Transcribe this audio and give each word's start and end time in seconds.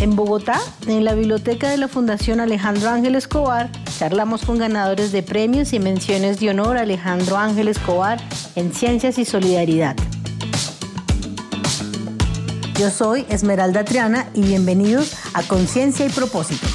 En 0.00 0.14
Bogotá, 0.14 0.60
en 0.86 1.04
la 1.04 1.14
biblioteca 1.14 1.68
de 1.68 1.76
la 1.76 1.88
Fundación 1.88 2.38
Alejandro 2.38 2.88
Ángel 2.88 3.16
Escobar, 3.16 3.68
charlamos 3.98 4.44
con 4.44 4.56
ganadores 4.56 5.10
de 5.10 5.24
premios 5.24 5.72
y 5.72 5.80
menciones 5.80 6.38
de 6.38 6.50
honor 6.50 6.76
a 6.76 6.82
Alejandro 6.82 7.36
Ángel 7.36 7.66
Escobar 7.66 8.20
en 8.54 8.72
Ciencias 8.72 9.18
y 9.18 9.24
Solidaridad. 9.24 9.96
Yo 12.78 12.90
soy 12.90 13.26
Esmeralda 13.28 13.84
Triana 13.84 14.28
y 14.34 14.42
bienvenidos 14.42 15.16
a 15.34 15.42
Conciencia 15.42 16.06
y 16.06 16.10
Propósito. 16.10 16.68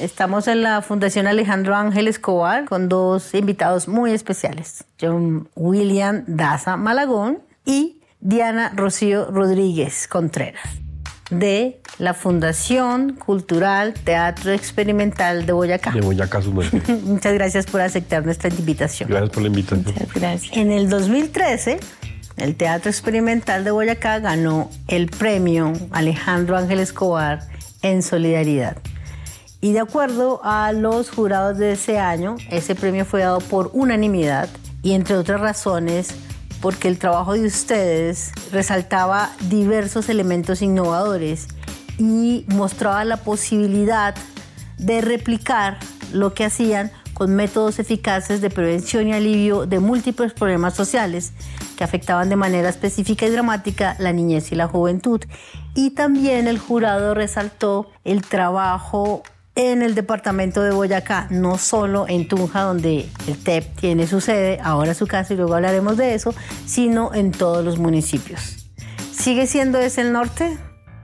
Estamos 0.00 0.48
en 0.48 0.62
la 0.62 0.82
Fundación 0.82 1.28
Alejandro 1.28 1.76
Ángel 1.76 2.08
Escobar 2.08 2.64
con 2.64 2.88
dos 2.88 3.34
invitados 3.34 3.86
muy 3.86 4.10
especiales, 4.10 4.84
John 5.00 5.48
William 5.54 6.24
Daza 6.26 6.76
Malagón 6.76 7.38
y 7.64 8.00
Diana 8.18 8.72
Rocío 8.74 9.30
Rodríguez 9.30 10.08
Contreras 10.08 10.87
de 11.30 11.80
la 11.98 12.14
Fundación 12.14 13.14
Cultural 13.14 13.94
Teatro 13.94 14.52
Experimental 14.52 15.46
de 15.46 15.52
Boyacá. 15.52 15.90
De 15.90 16.00
Boyacá, 16.00 16.40
su 16.40 16.52
Muchas 17.04 17.34
gracias 17.34 17.66
por 17.66 17.80
aceptar 17.80 18.24
nuestra 18.24 18.50
invitación. 18.50 19.08
Gracias 19.08 19.30
por 19.30 19.42
la 19.42 19.48
invitación. 19.48 19.84
Muchas 19.86 20.14
gracias. 20.14 20.56
En 20.56 20.70
el 20.70 20.88
2013, 20.88 21.80
el 22.36 22.56
Teatro 22.56 22.90
Experimental 22.90 23.64
de 23.64 23.70
Boyacá 23.70 24.20
ganó 24.20 24.70
el 24.86 25.08
premio 25.08 25.72
Alejandro 25.90 26.56
Ángel 26.56 26.80
Escobar 26.80 27.40
en 27.82 28.02
Solidaridad. 28.02 28.76
Y 29.60 29.72
de 29.72 29.80
acuerdo 29.80 30.40
a 30.44 30.72
los 30.72 31.10
jurados 31.10 31.58
de 31.58 31.72
ese 31.72 31.98
año, 31.98 32.36
ese 32.50 32.76
premio 32.76 33.04
fue 33.04 33.20
dado 33.20 33.40
por 33.40 33.70
unanimidad 33.72 34.48
y 34.82 34.92
entre 34.92 35.16
otras 35.16 35.40
razones 35.40 36.14
porque 36.60 36.88
el 36.88 36.98
trabajo 36.98 37.34
de 37.34 37.46
ustedes 37.46 38.32
resaltaba 38.52 39.30
diversos 39.48 40.08
elementos 40.08 40.62
innovadores 40.62 41.48
y 41.98 42.44
mostraba 42.48 43.04
la 43.04 43.18
posibilidad 43.18 44.14
de 44.78 45.00
replicar 45.00 45.78
lo 46.12 46.34
que 46.34 46.44
hacían 46.44 46.90
con 47.14 47.34
métodos 47.34 47.80
eficaces 47.80 48.40
de 48.40 48.48
prevención 48.48 49.08
y 49.08 49.12
alivio 49.12 49.66
de 49.66 49.80
múltiples 49.80 50.32
problemas 50.32 50.74
sociales 50.74 51.32
que 51.76 51.82
afectaban 51.82 52.28
de 52.28 52.36
manera 52.36 52.68
específica 52.68 53.26
y 53.26 53.30
dramática 53.30 53.96
la 53.98 54.12
niñez 54.12 54.52
y 54.52 54.54
la 54.54 54.68
juventud. 54.68 55.20
Y 55.74 55.90
también 55.90 56.46
el 56.46 56.58
jurado 56.58 57.14
resaltó 57.14 57.90
el 58.04 58.22
trabajo 58.22 59.22
en 59.58 59.82
el 59.82 59.96
departamento 59.96 60.62
de 60.62 60.70
Boyacá, 60.70 61.26
no 61.30 61.58
solo 61.58 62.06
en 62.08 62.28
Tunja, 62.28 62.62
donde 62.62 63.08
el 63.26 63.36
TEP 63.42 63.64
tiene 63.74 64.06
su 64.06 64.20
sede, 64.20 64.60
ahora 64.62 64.94
su 64.94 65.08
casa 65.08 65.34
y 65.34 65.36
luego 65.36 65.56
hablaremos 65.56 65.96
de 65.96 66.14
eso, 66.14 66.32
sino 66.64 67.12
en 67.12 67.32
todos 67.32 67.64
los 67.64 67.76
municipios. 67.76 68.70
¿Sigue 69.10 69.48
siendo 69.48 69.78
ese 69.78 70.02
el 70.02 70.12
norte 70.12 70.56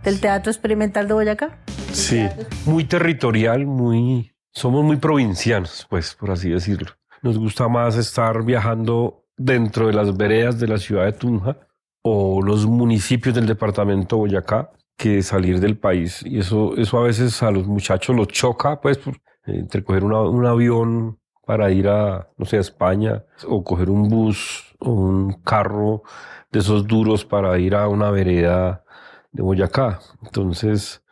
del 0.04 0.20
Teatro 0.20 0.52
Experimental 0.52 1.08
de 1.08 1.14
Boyacá? 1.14 1.58
Sí, 1.92 2.28
muy 2.64 2.84
territorial, 2.84 3.66
muy... 3.66 4.32
Somos 4.52 4.84
muy 4.84 4.98
provincianos, 4.98 5.84
pues, 5.90 6.14
por 6.14 6.30
así 6.30 6.48
decirlo. 6.50 6.92
Nos 7.22 7.36
gusta 7.36 7.66
más 7.66 7.96
estar 7.96 8.44
viajando 8.44 9.24
dentro 9.36 9.88
de 9.88 9.94
las 9.94 10.16
veredas 10.16 10.60
de 10.60 10.68
la 10.68 10.78
ciudad 10.78 11.06
de 11.06 11.12
Tunja 11.12 11.56
o 12.02 12.40
los 12.40 12.66
municipios 12.66 13.34
del 13.34 13.46
departamento 13.46 14.14
de 14.14 14.20
Boyacá 14.20 14.70
que 14.96 15.22
salir 15.22 15.60
del 15.60 15.76
país. 15.78 16.22
Y 16.24 16.38
eso, 16.38 16.76
eso 16.76 16.98
a 16.98 17.02
veces 17.04 17.42
a 17.42 17.50
los 17.50 17.66
muchachos 17.66 18.14
los 18.14 18.28
choca, 18.28 18.80
pues, 18.80 19.00
entre 19.46 19.84
coger 19.84 20.04
un 20.04 20.46
avión 20.46 21.18
para 21.46 21.70
ir 21.70 21.88
a, 21.88 22.28
no 22.38 22.46
sé, 22.46 22.58
España, 22.58 23.24
o 23.46 23.62
coger 23.62 23.90
un 23.90 24.08
bus 24.08 24.74
o 24.78 24.90
un 24.90 25.32
carro 25.42 26.02
de 26.50 26.60
esos 26.60 26.86
duros 26.86 27.24
para 27.24 27.58
ir 27.58 27.74
a 27.74 27.88
una 27.88 28.10
vereda 28.10 28.84
de 29.32 29.42
Boyacá. 29.42 30.00
Entonces, 30.22 31.02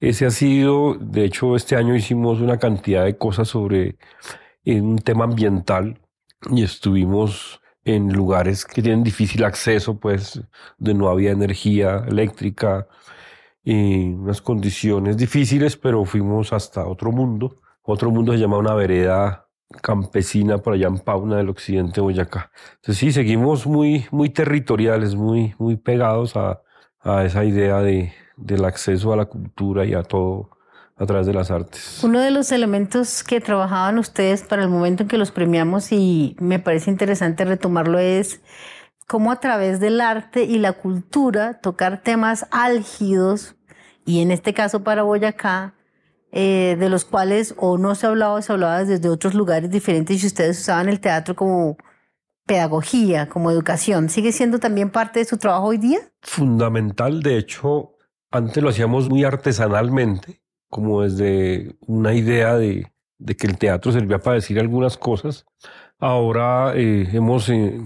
ese 0.00 0.26
ha 0.26 0.30
sido, 0.30 0.94
de 0.94 1.24
hecho, 1.24 1.56
este 1.56 1.76
año 1.76 1.94
hicimos 1.94 2.40
una 2.40 2.58
cantidad 2.58 3.04
de 3.04 3.16
cosas 3.16 3.48
sobre 3.48 3.98
un 4.64 4.98
tema 4.98 5.24
ambiental 5.24 6.00
y 6.50 6.62
estuvimos 6.62 7.60
en 7.84 8.12
lugares 8.12 8.64
que 8.64 8.82
tienen 8.82 9.02
difícil 9.02 9.44
acceso, 9.44 9.98
pues, 9.98 10.40
de 10.78 10.94
no 10.94 11.08
había 11.08 11.30
energía 11.32 12.04
eléctrica, 12.06 12.86
y 13.70 14.14
unas 14.14 14.40
condiciones 14.40 15.18
difíciles, 15.18 15.76
pero 15.76 16.06
fuimos 16.06 16.54
hasta 16.54 16.86
otro 16.86 17.12
mundo. 17.12 17.60
Otro 17.82 18.10
mundo 18.10 18.32
se 18.32 18.38
llama 18.38 18.56
una 18.56 18.72
vereda 18.72 19.46
campesina 19.82 20.56
por 20.56 20.72
allá 20.72 20.86
en 20.86 20.98
Pauna 21.00 21.36
del 21.36 21.50
occidente 21.50 21.96
de 21.96 22.00
Boyacá. 22.00 22.50
Entonces 22.76 22.96
sí, 22.96 23.12
seguimos 23.12 23.66
muy, 23.66 24.06
muy 24.10 24.30
territoriales, 24.30 25.14
muy, 25.14 25.54
muy 25.58 25.76
pegados 25.76 26.34
a, 26.34 26.62
a 27.00 27.26
esa 27.26 27.44
idea 27.44 27.82
de, 27.82 28.14
del 28.38 28.64
acceso 28.64 29.12
a 29.12 29.18
la 29.18 29.26
cultura 29.26 29.84
y 29.84 29.92
a 29.92 30.02
todo 30.02 30.48
a 30.96 31.04
través 31.04 31.26
de 31.26 31.34
las 31.34 31.50
artes. 31.50 32.00
Uno 32.02 32.20
de 32.20 32.30
los 32.30 32.50
elementos 32.52 33.22
que 33.22 33.38
trabajaban 33.42 33.98
ustedes 33.98 34.44
para 34.44 34.62
el 34.62 34.70
momento 34.70 35.02
en 35.02 35.10
que 35.10 35.18
los 35.18 35.30
premiamos 35.30 35.92
y 35.92 36.36
me 36.40 36.58
parece 36.58 36.90
interesante 36.90 37.44
retomarlo 37.44 37.98
es 37.98 38.40
cómo 39.06 39.30
a 39.30 39.40
través 39.40 39.78
del 39.78 40.00
arte 40.00 40.44
y 40.44 40.58
la 40.58 40.72
cultura 40.72 41.60
tocar 41.60 42.02
temas 42.02 42.46
álgidos 42.50 43.56
y 44.08 44.22
en 44.22 44.30
este 44.30 44.54
caso 44.54 44.82
para 44.82 45.02
Boyacá, 45.02 45.74
eh, 46.32 46.76
de 46.80 46.88
los 46.88 47.04
cuales 47.04 47.54
o 47.58 47.76
no 47.76 47.94
se 47.94 48.06
hablaba 48.06 48.32
o 48.36 48.40
se 48.40 48.50
hablaba 48.50 48.82
desde 48.82 49.06
otros 49.10 49.34
lugares 49.34 49.68
diferentes 49.70 50.22
y 50.22 50.26
ustedes 50.26 50.58
usaban 50.60 50.88
el 50.88 50.98
teatro 50.98 51.36
como 51.36 51.76
pedagogía, 52.46 53.28
como 53.28 53.50
educación. 53.50 54.08
¿Sigue 54.08 54.32
siendo 54.32 54.60
también 54.60 54.88
parte 54.88 55.18
de 55.18 55.26
su 55.26 55.36
trabajo 55.36 55.66
hoy 55.66 55.76
día? 55.76 55.98
Fundamental, 56.22 57.22
de 57.22 57.36
hecho, 57.36 57.96
antes 58.30 58.62
lo 58.62 58.70
hacíamos 58.70 59.10
muy 59.10 59.24
artesanalmente, 59.24 60.40
como 60.70 61.02
desde 61.02 61.76
una 61.86 62.14
idea 62.14 62.56
de, 62.56 62.90
que 63.36 63.46
el 63.46 63.58
teatro 63.58 63.92
servía 63.92 64.20
para 64.20 64.36
decir 64.36 64.58
algunas 64.58 64.96
cosas. 64.96 65.44
Ahora 65.98 66.72
eh, 66.74 67.10
hemos 67.12 67.50
eh, 67.50 67.78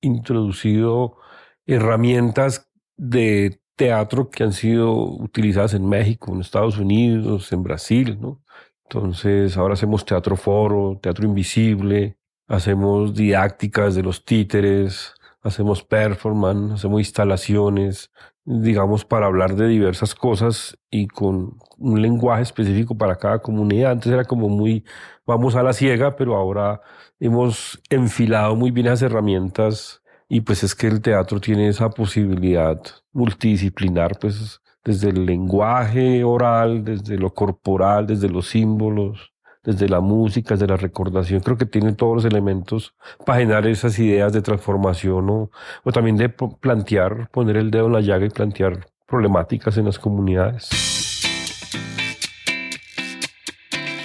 introducido 0.00 1.18
herramientas 1.66 2.68
de 2.96 3.60
teatro 3.78 4.28
que 4.28 4.44
han 4.44 4.52
sido 4.52 4.92
utilizadas 4.92 5.72
en 5.72 5.88
México, 5.88 6.34
en 6.34 6.40
Estados 6.42 6.78
Unidos, 6.78 7.52
en 7.52 7.62
Brasil, 7.62 8.18
¿no? 8.20 8.42
Entonces, 8.84 9.56
ahora 9.56 9.74
hacemos 9.74 10.04
teatro 10.04 10.36
foro, 10.36 10.98
teatro 11.00 11.26
invisible, 11.26 12.18
hacemos 12.48 13.14
didácticas 13.14 13.94
de 13.94 14.02
los 14.02 14.24
títeres, 14.24 15.14
hacemos 15.42 15.82
performance, 15.84 16.74
hacemos 16.74 17.00
instalaciones, 17.00 18.10
digamos, 18.44 19.04
para 19.04 19.26
hablar 19.26 19.54
de 19.54 19.68
diversas 19.68 20.14
cosas 20.14 20.78
y 20.90 21.06
con 21.06 21.58
un 21.78 22.02
lenguaje 22.02 22.42
específico 22.42 22.96
para 22.96 23.16
cada 23.16 23.40
comunidad. 23.40 23.92
Antes 23.92 24.12
era 24.12 24.24
como 24.24 24.48
muy, 24.48 24.84
vamos 25.26 25.54
a 25.54 25.62
la 25.62 25.72
ciega, 25.72 26.16
pero 26.16 26.34
ahora 26.36 26.80
hemos 27.20 27.80
enfilado 27.90 28.56
muy 28.56 28.70
bien 28.70 28.86
las 28.86 29.02
herramientas 29.02 30.02
y 30.28 30.42
pues 30.42 30.62
es 30.62 30.74
que 30.74 30.86
el 30.86 31.00
teatro 31.00 31.40
tiene 31.40 31.68
esa 31.68 31.90
posibilidad 31.90 32.80
multidisciplinar, 33.12 34.18
pues 34.20 34.60
desde 34.84 35.10
el 35.10 35.26
lenguaje 35.26 36.22
oral, 36.24 36.84
desde 36.84 37.16
lo 37.18 37.32
corporal, 37.34 38.06
desde 38.06 38.28
los 38.28 38.48
símbolos, 38.48 39.32
desde 39.64 39.88
la 39.88 40.00
música, 40.00 40.54
desde 40.54 40.66
la 40.66 40.76
recordación. 40.76 41.40
Creo 41.40 41.56
que 41.56 41.66
tiene 41.66 41.92
todos 41.92 42.16
los 42.16 42.24
elementos 42.24 42.94
para 43.26 43.40
generar 43.40 43.66
esas 43.66 43.98
ideas 43.98 44.32
de 44.32 44.42
transformación 44.42 45.28
o, 45.30 45.50
o 45.84 45.92
también 45.92 46.16
de 46.16 46.28
plantear, 46.28 47.28
poner 47.30 47.56
el 47.56 47.70
dedo 47.70 47.86
en 47.86 47.92
la 47.92 48.00
llaga 48.00 48.26
y 48.26 48.30
plantear 48.30 48.86
problemáticas 49.06 49.76
en 49.78 49.86
las 49.86 49.98
comunidades. 49.98 50.97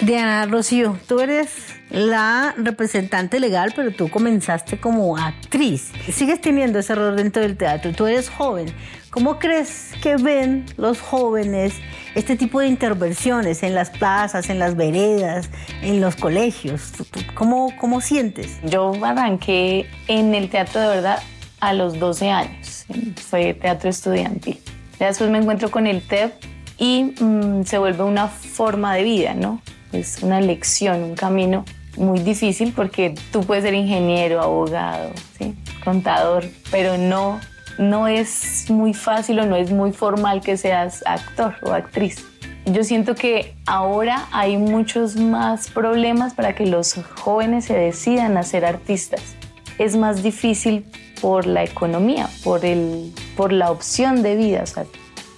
Diana 0.04 0.44
Rocío, 0.44 0.98
tú 1.08 1.20
eres 1.20 1.48
la 1.88 2.54
representante 2.58 3.40
legal, 3.40 3.72
pero 3.74 3.90
tú 3.90 4.10
comenzaste 4.10 4.78
como 4.78 5.16
actriz. 5.16 5.92
Sigues 6.12 6.42
teniendo 6.42 6.78
ese 6.78 6.92
error 6.92 7.16
dentro 7.16 7.40
del 7.40 7.56
teatro, 7.56 7.92
tú 7.92 8.06
eres 8.06 8.28
joven. 8.28 8.66
¿Cómo 9.08 9.38
crees 9.38 9.92
que 10.02 10.16
ven 10.16 10.66
los 10.76 11.00
jóvenes 11.00 11.74
este 12.14 12.36
tipo 12.36 12.60
de 12.60 12.66
intervenciones 12.66 13.62
en 13.62 13.74
las 13.74 13.88
plazas, 13.88 14.50
en 14.50 14.58
las 14.58 14.76
veredas, 14.76 15.48
en 15.80 16.02
los 16.02 16.16
colegios? 16.16 16.92
¿Cómo, 17.34 17.72
cómo 17.80 18.02
sientes? 18.02 18.58
Yo 18.62 18.92
arranqué 19.02 19.86
en 20.08 20.34
el 20.34 20.50
teatro 20.50 20.82
de 20.82 20.88
verdad 20.88 21.22
a 21.60 21.72
los 21.72 21.98
12 21.98 22.30
años. 22.30 22.84
Fue 23.30 23.54
teatro 23.54 23.88
estudiantil. 23.88 24.60
Después 24.98 25.30
me 25.30 25.38
encuentro 25.38 25.70
con 25.70 25.86
el 25.86 26.02
TEP 26.02 26.34
y 26.76 27.14
mm, 27.18 27.64
se 27.64 27.78
vuelve 27.78 28.04
una 28.04 28.28
forma 28.28 28.94
de 28.96 29.04
vida, 29.04 29.34
¿no? 29.34 29.62
Es 29.94 30.22
una 30.22 30.40
lección, 30.40 31.02
un 31.02 31.14
camino 31.14 31.64
muy 31.96 32.20
difícil 32.20 32.72
porque 32.74 33.14
tú 33.32 33.42
puedes 33.42 33.64
ser 33.64 33.74
ingeniero, 33.74 34.42
abogado, 34.42 35.10
¿sí? 35.38 35.54
contador, 35.84 36.44
pero 36.70 36.98
no, 36.98 37.40
no 37.78 38.08
es 38.08 38.68
muy 38.70 38.94
fácil 38.94 39.38
o 39.40 39.46
no 39.46 39.56
es 39.56 39.70
muy 39.70 39.92
formal 39.92 40.40
que 40.40 40.56
seas 40.56 41.02
actor 41.06 41.54
o 41.62 41.72
actriz. 41.72 42.24
Yo 42.66 42.82
siento 42.82 43.14
que 43.14 43.54
ahora 43.66 44.26
hay 44.32 44.56
muchos 44.56 45.16
más 45.16 45.70
problemas 45.70 46.32
para 46.32 46.54
que 46.54 46.66
los 46.66 46.94
jóvenes 47.20 47.66
se 47.66 47.74
decidan 47.74 48.36
a 48.38 48.42
ser 48.42 48.64
artistas. 48.64 49.20
Es 49.78 49.96
más 49.96 50.22
difícil 50.22 50.86
por 51.20 51.46
la 51.46 51.62
economía, 51.62 52.28
por, 52.42 52.64
el, 52.64 53.12
por 53.36 53.52
la 53.52 53.70
opción 53.70 54.22
de 54.22 54.36
vida. 54.36 54.64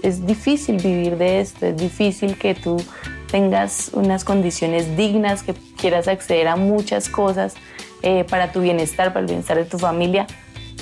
es 0.02 0.26
difícil 0.26 0.76
vivir 0.76 1.16
de 1.16 1.40
esto, 1.40 1.66
es 1.66 1.76
difícil 1.76 2.38
que 2.38 2.54
tú 2.54 2.76
tengas 3.36 3.90
unas 3.92 4.24
condiciones 4.24 4.96
dignas, 4.96 5.42
que 5.42 5.52
quieras 5.78 6.08
acceder 6.08 6.48
a 6.48 6.56
muchas 6.56 7.10
cosas 7.10 7.52
eh, 8.00 8.24
para 8.24 8.50
tu 8.50 8.62
bienestar, 8.62 9.08
para 9.08 9.20
el 9.20 9.26
bienestar 9.26 9.58
de 9.58 9.66
tu 9.66 9.78
familia, 9.78 10.26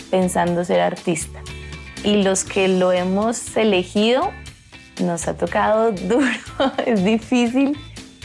pensando 0.08 0.64
ser 0.64 0.78
artista. 0.78 1.40
Y 2.04 2.22
los 2.22 2.44
que 2.44 2.68
lo 2.68 2.92
hemos 2.92 3.56
elegido, 3.56 4.30
nos 5.02 5.26
ha 5.26 5.36
tocado 5.36 5.90
duro, 6.08 6.28
es 6.86 7.04
difícil 7.04 7.76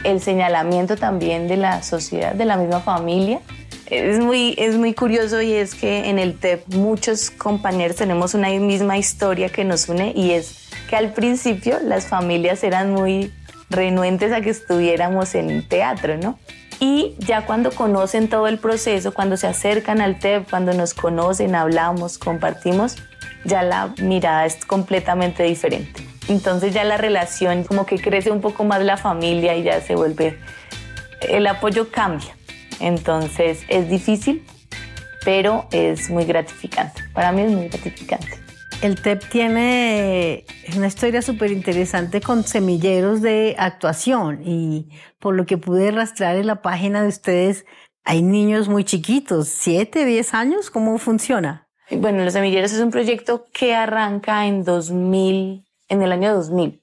el 0.04 0.22
señalamiento 0.22 0.96
también 0.96 1.48
de 1.48 1.58
la 1.58 1.81
sociedad, 1.81 2.36
de 2.36 2.46
la 2.46 2.56
misma 2.56 2.81
familia. 2.81 3.40
Es 3.88 4.20
muy, 4.20 4.54
es 4.60 4.76
muy 4.76 4.94
curioso 4.94 5.42
y 5.42 5.54
es 5.54 5.74
que 5.74 6.08
en 6.08 6.20
el 6.20 6.38
TEP 6.38 6.72
muchos 6.76 7.31
compañeros 7.31 7.96
tenemos 7.96 8.36
una 8.36 8.50
misma 8.50 9.00
historia 9.00 9.50
que 9.50 9.64
nos 9.64 9.90
une 9.90 10.14
y 10.16 10.34
es 10.34 10.70
que 10.88 10.96
al 10.96 11.14
principio 11.14 11.80
las 11.84 12.06
familias 12.06 12.64
eran 12.64 12.94
muy 12.94 13.31
renuentes 13.69 14.31
a 14.31 14.42
que 14.42 14.50
estuviéramos 14.50 15.36
en 15.36 15.68
teatro, 15.68 16.18
¿no? 16.18 16.39
Y 16.80 17.16
ya 17.19 17.45
cuando 17.45 17.71
conocen 17.71 18.30
todo 18.30 18.48
el 18.48 18.57
proceso, 18.57 19.13
cuando 19.13 19.36
se 19.36 19.48
acercan 19.48 20.00
al 20.00 20.18
TEP, 20.18 20.50
cuando 20.50 20.74
nos 20.74 20.94
conocen, 20.94 21.56
hablamos, 21.56 22.18
compartimos, 22.18 22.95
ya 23.44 23.63
la 23.63 23.94
mirada 24.01 24.45
es 24.45 24.66
completamente 24.66 25.44
diferente. 25.44 26.07
Entonces 26.30 26.74
ya 26.74 26.83
la 26.83 26.98
relación 26.98 27.63
como 27.63 27.86
que 27.86 28.00
crece 28.00 28.31
un 28.31 28.39
poco 28.39 28.63
más 28.63 28.81
la 28.81 28.98
familia 28.98 29.56
y 29.57 29.63
ya 29.63 29.81
se 29.81 29.95
vuelve, 29.95 30.38
el 31.21 31.48
apoyo 31.48 31.92
cambia. 31.92 32.36
Entonces 32.80 33.63
es 33.68 33.89
difícil, 33.89 34.45
pero 35.25 35.68
es 35.71 36.10
muy 36.10 36.24
gratificante. 36.25 37.04
Para 37.13 37.31
mí 37.31 37.42
es 37.42 37.51
muy 37.51 37.68
gratificante. 37.68 38.49
El 38.81 39.02
TEP 39.02 39.28
tiene 39.30 40.46
una 40.78 40.88
historia 40.88 41.22
súper 41.22 41.52
interesante 41.52 42.22
con 42.22 42.46
semilleros 42.46 43.22
de 43.22 43.58
actuación 43.60 44.42
y 44.46 44.88
por 45.20 45.36
lo 45.36 45.46
que 45.46 45.58
pude 45.58 45.92
rastrear 45.92 46.38
en 46.38 46.48
la 46.48 46.62
página 46.62 47.02
de 47.02 47.10
ustedes, 47.10 47.66
hay 48.06 48.22
niños 48.22 48.70
muy 48.70 48.86
chiquitos, 48.86 49.50
7, 49.50 50.06
10 50.06 50.34
años, 50.34 50.70
¿cómo 50.70 50.98
funciona? 50.98 51.68
Bueno, 51.92 52.24
Los 52.24 52.34
Semilleros 52.34 52.72
es 52.72 52.80
un 52.80 52.90
proyecto 52.90 53.48
que 53.52 53.76
arranca 53.76 54.46
en 54.46 54.64
2000, 54.64 55.66
en 55.90 56.02
el 56.02 56.12
año 56.14 56.34
2000. 56.34 56.81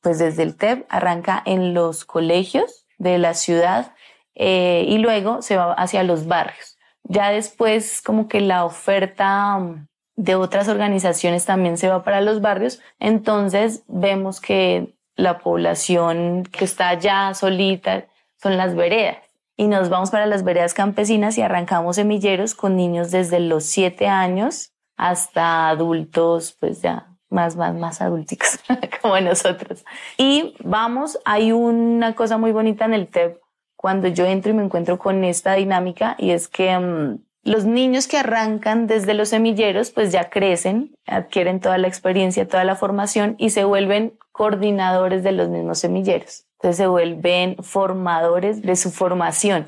Pues 0.00 0.20
desde 0.20 0.44
el 0.44 0.56
TEP 0.56 0.86
arranca 0.90 1.42
en 1.44 1.74
los 1.74 2.04
colegios 2.04 2.86
de 2.98 3.18
la 3.18 3.34
ciudad 3.34 3.94
eh, 4.36 4.84
y 4.86 4.98
luego 4.98 5.42
se 5.42 5.56
va 5.56 5.72
hacia 5.72 6.04
los 6.04 6.28
barrios. 6.28 6.78
Ya 7.02 7.30
después 7.30 8.00
como 8.00 8.28
que 8.28 8.40
la 8.40 8.64
oferta 8.64 9.88
de 10.22 10.36
otras 10.36 10.68
organizaciones 10.68 11.44
también 11.44 11.76
se 11.76 11.88
va 11.88 12.04
para 12.04 12.20
los 12.20 12.40
barrios, 12.40 12.80
entonces 13.00 13.82
vemos 13.88 14.40
que 14.40 14.94
la 15.16 15.40
población 15.40 16.44
que 16.44 16.64
está 16.64 16.90
allá 16.90 17.34
solita 17.34 18.06
son 18.40 18.56
las 18.56 18.76
veredas. 18.76 19.18
Y 19.56 19.66
nos 19.66 19.88
vamos 19.88 20.12
para 20.12 20.26
las 20.26 20.44
veredas 20.44 20.74
campesinas 20.74 21.36
y 21.38 21.42
arrancamos 21.42 21.96
semilleros 21.96 22.54
con 22.54 22.76
niños 22.76 23.10
desde 23.10 23.40
los 23.40 23.64
siete 23.64 24.06
años 24.06 24.72
hasta 24.96 25.68
adultos, 25.68 26.56
pues 26.58 26.82
ya 26.82 27.08
más, 27.28 27.56
más, 27.56 27.74
más 27.74 28.00
adulticos, 28.00 28.60
como 29.02 29.18
nosotros. 29.18 29.84
Y 30.18 30.54
vamos, 30.62 31.18
hay 31.24 31.50
una 31.50 32.14
cosa 32.14 32.38
muy 32.38 32.52
bonita 32.52 32.84
en 32.84 32.94
el 32.94 33.08
TEP 33.08 33.40
cuando 33.74 34.06
yo 34.06 34.24
entro 34.24 34.52
y 34.52 34.54
me 34.54 34.62
encuentro 34.62 35.00
con 35.00 35.24
esta 35.24 35.54
dinámica 35.54 36.14
y 36.16 36.30
es 36.30 36.46
que 36.46 36.78
mm, 36.78 37.18
los 37.44 37.64
niños 37.64 38.06
que 38.06 38.18
arrancan 38.18 38.86
desde 38.86 39.14
los 39.14 39.30
semilleros, 39.30 39.90
pues 39.90 40.12
ya 40.12 40.30
crecen, 40.30 40.94
adquieren 41.06 41.60
toda 41.60 41.78
la 41.78 41.88
experiencia, 41.88 42.46
toda 42.46 42.64
la 42.64 42.76
formación 42.76 43.34
y 43.38 43.50
se 43.50 43.64
vuelven 43.64 44.16
coordinadores 44.30 45.22
de 45.22 45.32
los 45.32 45.48
mismos 45.48 45.78
semilleros. 45.78 46.46
Entonces 46.58 46.76
se 46.76 46.86
vuelven 46.86 47.56
formadores 47.56 48.62
de 48.62 48.76
su 48.76 48.90
formación. 48.90 49.66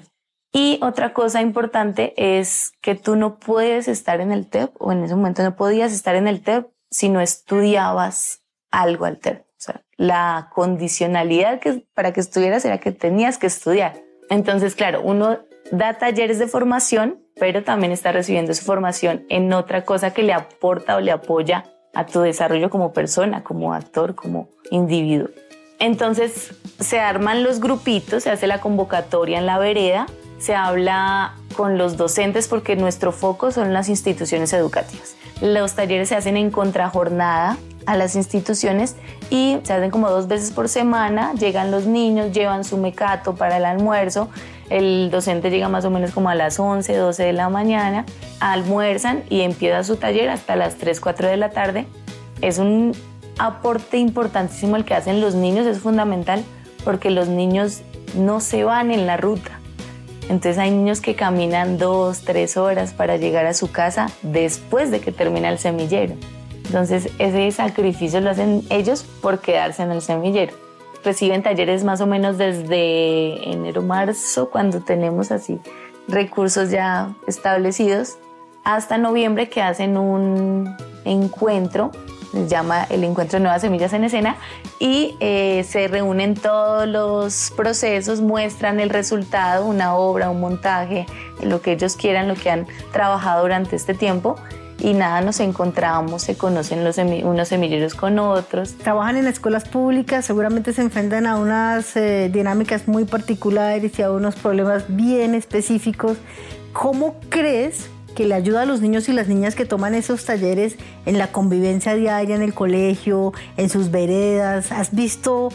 Y 0.53 0.79
otra 0.83 1.13
cosa 1.13 1.43
importante 1.43 2.15
es 2.17 2.73
que 2.81 2.95
tú 2.95 3.17
no 3.17 3.41
puedes 3.41 3.89
estar 3.89 4.21
en 4.21 4.31
el 4.31 4.47
TEP 4.47 4.71
o 4.79 4.93
en 4.93 5.03
ese 5.03 5.17
momento 5.17 5.43
no 5.43 5.57
podías 5.57 5.93
estar 5.93 6.15
en 6.15 6.29
el 6.29 6.43
TEP 6.43 6.69
si 6.93 7.09
no 7.09 7.21
estudiabas 7.21 8.43
algo 8.71 9.05
al 9.05 9.19
TEP. 9.19 9.41
O 9.41 9.57
sea, 9.57 9.83
la 9.97 10.51
condicionalidad 10.55 11.59
que 11.59 11.85
para 11.93 12.13
que 12.13 12.21
estuvieras 12.21 12.65
era 12.65 12.79
que 12.79 12.93
tenías 12.93 13.37
que 13.37 13.49
estudiar. 13.49 14.01
Entonces, 14.31 14.77
claro, 14.77 15.03
uno 15.03 15.41
da 15.73 15.95
talleres 15.95 16.39
de 16.39 16.47
formación, 16.47 17.24
pero 17.37 17.65
también 17.65 17.93
está 17.93 18.13
recibiendo 18.13 18.55
su 18.55 18.65
formación 18.65 19.25
en 19.29 19.53
otra 19.53 19.85
cosa 19.85 20.13
que 20.13 20.23
le 20.23 20.33
aporta 20.33 20.97
o 20.97 21.01
le 21.01 21.11
apoya 21.11 21.65
a 21.95 22.07
tu 22.07 22.21
desarrollo 22.21 22.71
como 22.71 22.93
persona, 22.93 23.43
como 23.43 23.73
actor, 23.73 24.15
como 24.15 24.49
individuo. 24.71 25.29
Entonces 25.79 26.55
se 26.81 27.01
arman 27.01 27.43
los 27.43 27.61
grupitos, 27.61 28.23
se 28.23 28.31
hace 28.31 28.47
la 28.47 28.61
convocatoria 28.61 29.39
en 29.39 29.47
la 29.47 29.59
vereda, 29.59 30.07
se 30.39 30.55
habla 30.55 31.35
con 31.57 31.79
los 31.79 31.97
docentes 31.97 32.49
porque 32.49 32.77
nuestro 32.77 33.13
foco 33.13 33.51
son 33.51 33.73
las 33.73 33.89
instituciones 33.89 34.53
educativas. 34.53 35.17
Los 35.41 35.75
talleres 35.75 36.09
se 36.09 36.17
hacen 36.17 36.37
en 36.37 36.51
contrajornada 36.51 37.57
a 37.87 37.97
las 37.97 38.17
instituciones 38.17 38.97
y 39.31 39.59
se 39.63 39.73
hacen 39.73 39.91
como 39.91 40.11
dos 40.11 40.29
veces 40.29 40.51
por 40.53 40.69
semana. 40.69 41.35
Llegan 41.35 41.71
los 41.71 41.87
niños, 41.87 42.33
llevan 42.33 42.65
su 42.65 42.77
mecato 42.77 43.35
para 43.35 43.57
el 43.57 43.65
almuerzo. 43.65 44.31
El 44.71 45.11
docente 45.11 45.51
llega 45.51 45.69
más 45.69 45.85
o 45.85 45.91
menos 45.91 46.13
como 46.13 46.31
a 46.31 46.35
las 46.35 46.59
11, 46.59 46.97
12 46.97 47.23
de 47.23 47.33
la 47.33 47.49
mañana, 47.49 48.05
almuerzan 48.41 49.23
y 49.29 49.43
empieza 49.43 49.85
su 49.85 49.97
taller 49.97 50.31
hasta 50.31 50.57
las 50.57 50.77
3, 50.77 51.01
4 51.01 51.29
de 51.29 51.37
la 51.37 51.51
tarde. 51.51 51.87
Es 52.41 52.59
un 52.59 52.93
aporte 53.39 53.99
importantísimo 53.99 54.77
el 54.77 54.85
que 54.85 54.95
hacen 54.95 55.21
los 55.21 55.35
niños, 55.35 55.67
es 55.67 55.79
fundamental 55.79 56.43
porque 56.85 57.11
los 57.11 57.29
niños 57.29 57.83
no 58.17 58.41
se 58.41 58.65
van 58.65 58.91
en 58.91 59.07
la 59.07 59.17
ruta. 59.17 59.61
Entonces 60.29 60.59
hay 60.59 60.71
niños 60.71 61.01
que 61.01 61.15
caminan 61.15 61.77
dos, 61.77 62.23
tres 62.23 62.57
horas 62.57 62.95
para 62.95 63.17
llegar 63.17 63.47
a 63.47 63.55
su 63.55 63.71
casa 63.71 64.07
después 64.23 64.91
de 64.91 65.01
que 65.01 65.13
termina 65.13 65.51
el 65.51 65.59
semillero. 65.59 66.15
Entonces 66.65 67.11
ese 67.19 67.51
sacrificio 67.51 68.21
lo 68.21 68.31
hacen 68.31 68.63
ellos 68.71 69.05
por 69.21 69.41
quedarse 69.41 69.83
en 69.83 69.93
el 69.93 70.01
semillero. 70.01 70.64
Reciben 71.05 71.43
talleres 71.43 71.85
más 71.85 72.01
o 72.01 72.07
menos 72.07 72.39
desde 72.39 73.51
enero, 73.51 73.83
marzo, 73.83 74.51
cuando 74.51 74.81
tenemos 74.81 75.31
así 75.31 75.61
recursos 76.09 76.71
ya 76.71 77.15
establecidos, 77.27 78.17
hasta 78.63 78.99
noviembre 78.99 79.49
que 79.49 79.63
hacen 79.63 79.97
un 79.97 80.75
encuentro 81.05 81.93
se 82.35 82.49
llama 82.49 82.85
el 82.91 83.05
Encuentro 83.05 83.39
de 83.39 83.45
Nuevas 83.45 83.63
Semillas 83.63 83.93
en 83.93 84.05
Escena, 84.05 84.37
y 84.79 85.17
eh, 85.21 85.65
se 85.69 85.89
reúnen 85.89 86.35
todos 86.35 86.87
los 86.87 87.53
procesos, 87.57 88.21
muestran 88.21 88.81
el 88.81 88.91
resultado, 88.91 89.65
una 89.67 89.95
obra, 89.95 90.31
un 90.31 90.41
montaje, 90.41 91.07
lo 91.43 91.63
que 91.63 91.73
ellos 91.73 91.97
quieran, 91.97 92.29
lo 92.29 92.35
que 92.35 92.51
han 92.51 92.67
trabajado 92.93 93.43
durante 93.43 93.77
este 93.77 93.95
tiempo. 93.95 94.37
Y 94.85 94.93
nada, 94.93 95.23
nos 95.23 95.41
encontramos, 95.41 96.21
se 96.21 96.37
conocen 96.37 96.85
los 96.85 96.99
unos 96.99 97.49
semilleros 97.49 97.95
con 97.95 98.19
otros. 98.19 98.75
Trabajan 98.75 99.17
en 99.17 99.27
escuelas 99.27 99.67
públicas, 99.67 100.27
seguramente 100.27 100.75
se 100.75 100.83
enfrentan 100.83 101.27
a 101.27 101.39
unas 101.39 101.97
eh, 101.97 102.29
dinámicas 102.31 102.87
muy 102.87 103.07
particulares 103.07 103.99
y 103.99 104.03
a 104.03 104.11
unos 104.11 104.35
problemas 104.35 104.85
bien 104.89 105.35
específicos. 105.35 106.19
¿Cómo 106.75 107.19
crees 107.31 107.89
que 108.15 108.27
le 108.27 108.35
ayuda 108.35 108.61
a 108.61 108.67
los 108.67 108.83
niños 108.83 109.09
y 109.09 109.15
las 109.15 109.27
niñas 109.27 109.55
que 109.55 109.65
toman 109.65 109.95
esos 109.95 110.27
talleres 110.27 110.77
en 111.07 111.17
la 111.17 111.29
convivencia 111.29 111.95
diaria 111.95 112.37
en 112.37 112.43
el 112.43 112.53
colegio, 112.53 113.33
en 113.57 113.71
sus 113.71 113.91
veredas? 113.91 114.71
¿Has 114.71 114.95
visto 114.95 115.49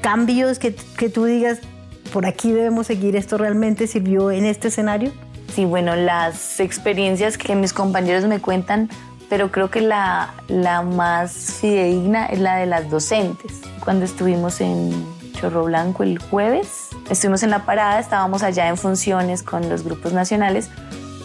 cambios 0.00 0.58
que, 0.58 0.74
que 0.96 1.08
tú 1.08 1.24
digas, 1.26 1.60
por 2.12 2.26
aquí 2.26 2.50
debemos 2.50 2.88
seguir, 2.88 3.14
esto 3.14 3.38
realmente 3.38 3.86
sirvió 3.86 4.32
en 4.32 4.44
este 4.44 4.68
escenario? 4.68 5.12
Sí, 5.54 5.66
bueno, 5.66 5.96
las 5.96 6.60
experiencias 6.60 7.36
que 7.36 7.54
mis 7.54 7.74
compañeros 7.74 8.24
me 8.24 8.40
cuentan, 8.40 8.88
pero 9.28 9.52
creo 9.52 9.70
que 9.70 9.82
la, 9.82 10.32
la 10.48 10.80
más 10.80 11.58
fidedigna 11.60 12.24
es 12.26 12.38
la 12.38 12.56
de 12.56 12.64
las 12.64 12.88
docentes. 12.88 13.60
Cuando 13.80 14.06
estuvimos 14.06 14.62
en 14.62 15.06
Chorro 15.34 15.64
Blanco 15.64 16.04
el 16.04 16.18
jueves, 16.18 16.88
estuvimos 17.10 17.42
en 17.42 17.50
la 17.50 17.66
parada, 17.66 18.00
estábamos 18.00 18.42
allá 18.42 18.66
en 18.68 18.78
funciones 18.78 19.42
con 19.42 19.68
los 19.68 19.84
grupos 19.84 20.14
nacionales 20.14 20.70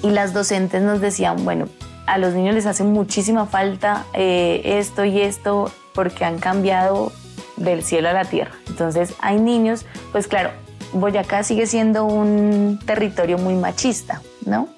y 0.04 0.10
las 0.10 0.34
docentes 0.34 0.82
nos 0.82 1.00
decían, 1.00 1.46
bueno, 1.46 1.70
a 2.06 2.18
los 2.18 2.34
niños 2.34 2.54
les 2.54 2.66
hace 2.66 2.84
muchísima 2.84 3.46
falta 3.46 4.06
eh, 4.14 4.62
esto 4.64 5.06
y 5.06 5.22
esto 5.22 5.72
porque 5.94 6.26
han 6.26 6.40
cambiado 6.40 7.14
del 7.56 7.82
cielo 7.82 8.10
a 8.10 8.14
la 8.14 8.26
tierra. 8.26 8.52
Entonces 8.68 9.14
hay 9.20 9.40
niños, 9.40 9.86
pues 10.12 10.28
claro, 10.28 10.52
Boyacá 10.94 11.44
sigue 11.44 11.68
siendo 11.68 12.06
un 12.06 12.80
territorio 12.86 13.38
muy 13.38 13.56
machista, 13.56 14.22
¿no? 14.46 14.70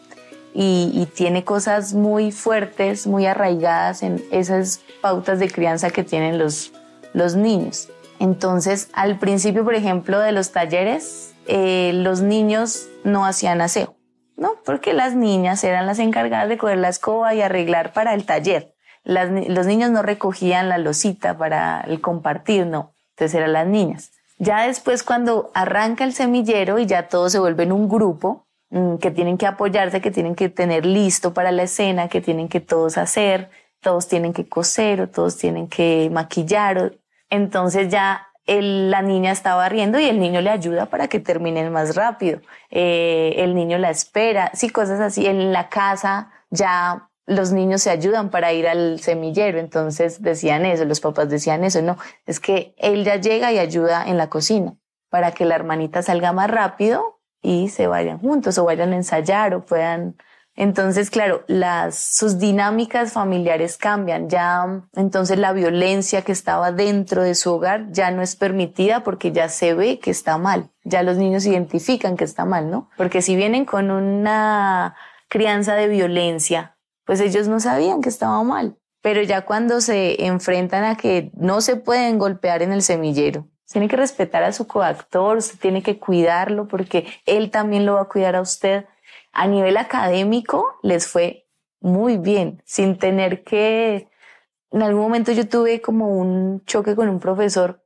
Y, 0.54 1.08
tiene 1.16 1.46
cosas 1.46 1.94
muy 1.94 2.32
fuertes, 2.32 3.08
muy 3.08 3.26
arraigadas 3.26 4.04
en 4.04 4.22
esas 4.32 4.82
pautas 5.02 5.40
de 5.40 5.50
crianza 5.50 5.90
que 5.90 6.04
tienen 6.04 6.38
los, 6.38 6.74
los 7.14 7.36
niños. 7.36 7.88
Entonces, 8.20 8.90
al 8.94 9.20
principio, 9.20 9.64
por 9.64 9.76
ejemplo, 9.76 10.20
de 10.20 10.34
los 10.34 10.52
talleres, 10.52 11.34
eh, 11.48 11.92
los 11.94 12.22
niños 12.22 12.88
no 13.04 13.26
hacían 13.26 13.62
aseo. 13.62 13.96
¿no? 14.40 14.56
Porque 14.66 14.94
las 14.94 15.16
niñas 15.16 15.64
eran 15.64 15.86
las 15.86 16.00
encargadas 16.00 16.50
de 16.50 16.58
coger 16.58 16.78
la 16.78 16.90
escoba 16.90 17.34
y 17.36 17.42
arreglar 17.42 17.94
para 17.94 18.14
el 18.14 18.26
taller. 18.26 18.74
los 19.04 19.66
niños 19.66 19.92
no 19.92 20.02
recogían 20.02 20.70
la 20.70 20.78
losita 20.78 21.38
para 21.38 21.82
el 21.82 22.02
compartir, 22.02 22.66
no. 22.66 22.96
Entonces 23.12 23.36
eran 23.36 23.54
las 23.54 23.68
niñas. 23.68 24.12
Ya 24.40 24.66
después 24.68 25.04
cuando 25.04 25.52
arranca 25.54 26.06
el 26.06 26.14
semillero 26.14 26.80
y 26.80 26.86
ya 26.86 27.10
todos 27.10 27.34
se 27.34 27.40
vuelven 27.40 27.72
un 27.74 27.90
grupo, 27.90 28.48
mm, 28.72 28.96
que 28.96 29.12
tienen 29.12 29.38
que 29.38 29.46
apoyarse, 29.46 30.02
que 30.02 30.12
tienen 30.12 30.36
que 30.36 30.50
tener 30.50 30.86
listo 30.86 31.34
para 31.34 31.52
la 31.52 31.64
escena, 31.64 32.08
que 32.08 32.22
tienen 32.22 32.48
que 32.48 32.62
todos 32.62 32.98
hacer, 32.98 33.50
todos 33.82 34.08
tienen 34.08 34.34
que 34.34 34.48
coser 34.48 35.02
o 35.02 35.10
todos 35.10 35.38
tienen 35.38 35.68
que 35.68 36.10
maquillar. 36.12 36.94
Entonces 37.30 37.90
ya 37.90 38.30
la 38.48 39.02
niña 39.02 39.32
está 39.32 39.56
barriendo 39.56 40.00
y 40.00 40.06
el 40.06 40.20
niño 40.20 40.42
le 40.42 40.50
ayuda 40.50 40.88
para 40.88 41.08
que 41.08 41.20
terminen 41.20 41.72
más 41.72 41.96
rápido. 41.96 42.42
Eh, 42.72 43.36
el 43.38 43.54
niño 43.54 43.78
la 43.78 43.92
espera, 43.92 44.52
sí, 44.54 44.70
cosas 44.70 45.00
así. 45.00 45.28
En 45.28 45.52
la 45.52 45.70
casa 45.70 46.32
ya 46.50 47.09
los 47.30 47.52
niños 47.52 47.84
se 47.84 47.92
ayudan 47.92 48.30
para 48.30 48.52
ir 48.52 48.68
al 48.68 49.00
semillero, 49.00 49.60
entonces 49.60 50.22
decían 50.22 50.66
eso, 50.66 50.84
los 50.86 51.00
papás 51.00 51.30
decían 51.30 51.64
eso, 51.64 51.82
no, 51.82 51.98
es 52.26 52.40
que 52.40 52.74
él 52.78 53.06
ya 53.06 53.16
llega 53.16 53.52
y 53.52 53.60
ayuda 53.60 54.06
en 54.06 54.18
la 54.18 54.30
cocina 54.30 54.76
para 55.10 55.32
que 55.32 55.46
la 55.46 55.56
hermanita 55.56 56.02
salga 56.02 56.34
más 56.34 56.50
rápido 56.50 57.22
y 57.42 57.70
se 57.70 57.88
vayan 57.88 58.20
juntos 58.20 58.58
o 58.58 58.66
vayan 58.66 58.94
a 58.94 58.98
ensayar 58.98 59.54
o 59.54 59.66
puedan 59.66 60.18
entonces, 60.60 61.10
claro, 61.10 61.46
las, 61.48 61.98
sus 61.98 62.38
dinámicas 62.38 63.14
familiares 63.14 63.78
cambian. 63.78 64.30
Ya, 64.30 64.84
entonces 64.94 65.40
la 65.40 65.54
violencia 65.54 66.24
que 66.24 66.34
estaba 66.34 66.74
dentro 66.74 67.24
de 67.24 67.34
su 67.34 67.54
hogar 67.54 67.94
ya 67.94 68.12
no 68.12 68.22
es 68.22 68.36
permitida 68.36 69.02
porque 69.06 69.32
ya 69.32 69.48
se 69.48 69.74
ve 69.74 70.00
que 70.00 70.12
está 70.12 70.38
mal. 70.38 70.70
Ya 70.84 71.02
los 71.02 71.16
niños 71.16 71.46
identifican 71.46 72.18
que 72.18 72.26
está 72.26 72.44
mal, 72.44 72.70
¿no? 72.70 72.90
Porque 72.98 73.22
si 73.22 73.38
vienen 73.38 73.64
con 73.64 73.90
una 73.90 74.96
crianza 75.30 75.76
de 75.76 75.88
violencia, 75.88 76.76
pues 77.10 77.22
ellos 77.22 77.48
no 77.48 77.60
sabían 77.60 78.02
que 78.02 78.10
estaba 78.10 78.44
mal. 78.44 78.78
Pero 79.02 79.24
ya 79.24 79.44
cuando 79.44 79.82
se 79.82 80.28
enfrentan 80.28 80.84
a 80.84 80.96
que 80.96 81.32
no 81.34 81.60
se 81.60 81.76
pueden 81.76 82.20
golpear 82.20 82.62
en 82.62 82.72
el 82.72 82.84
semillero, 82.84 83.48
tiene 83.66 83.88
que 83.88 83.96
respetar 83.96 84.44
a 84.44 84.54
su 84.54 84.68
coactor, 84.68 85.38
usted 85.38 85.58
tiene 85.58 85.82
que 85.82 85.98
cuidarlo 85.98 86.68
porque 86.68 87.08
él 87.26 87.50
también 87.50 87.88
lo 87.88 87.96
va 87.96 88.02
a 88.02 88.10
cuidar 88.10 88.36
a 88.36 88.42
usted 88.42 88.86
a 89.32 89.48
nivel 89.48 89.78
académico 89.78 90.78
les 90.84 91.08
fue 91.08 91.48
muy 91.80 92.18
bien, 92.18 92.62
sin 92.64 93.00
tener 93.00 93.44
que... 93.44 94.08
En 94.70 94.84
algún 94.84 95.02
momento 95.02 95.32
yo 95.32 95.50
tuve 95.50 95.82
como 95.82 96.10
un 96.10 96.64
choque 96.66 96.96
con 96.96 97.10
un 97.10 97.20
profesor 97.20 97.84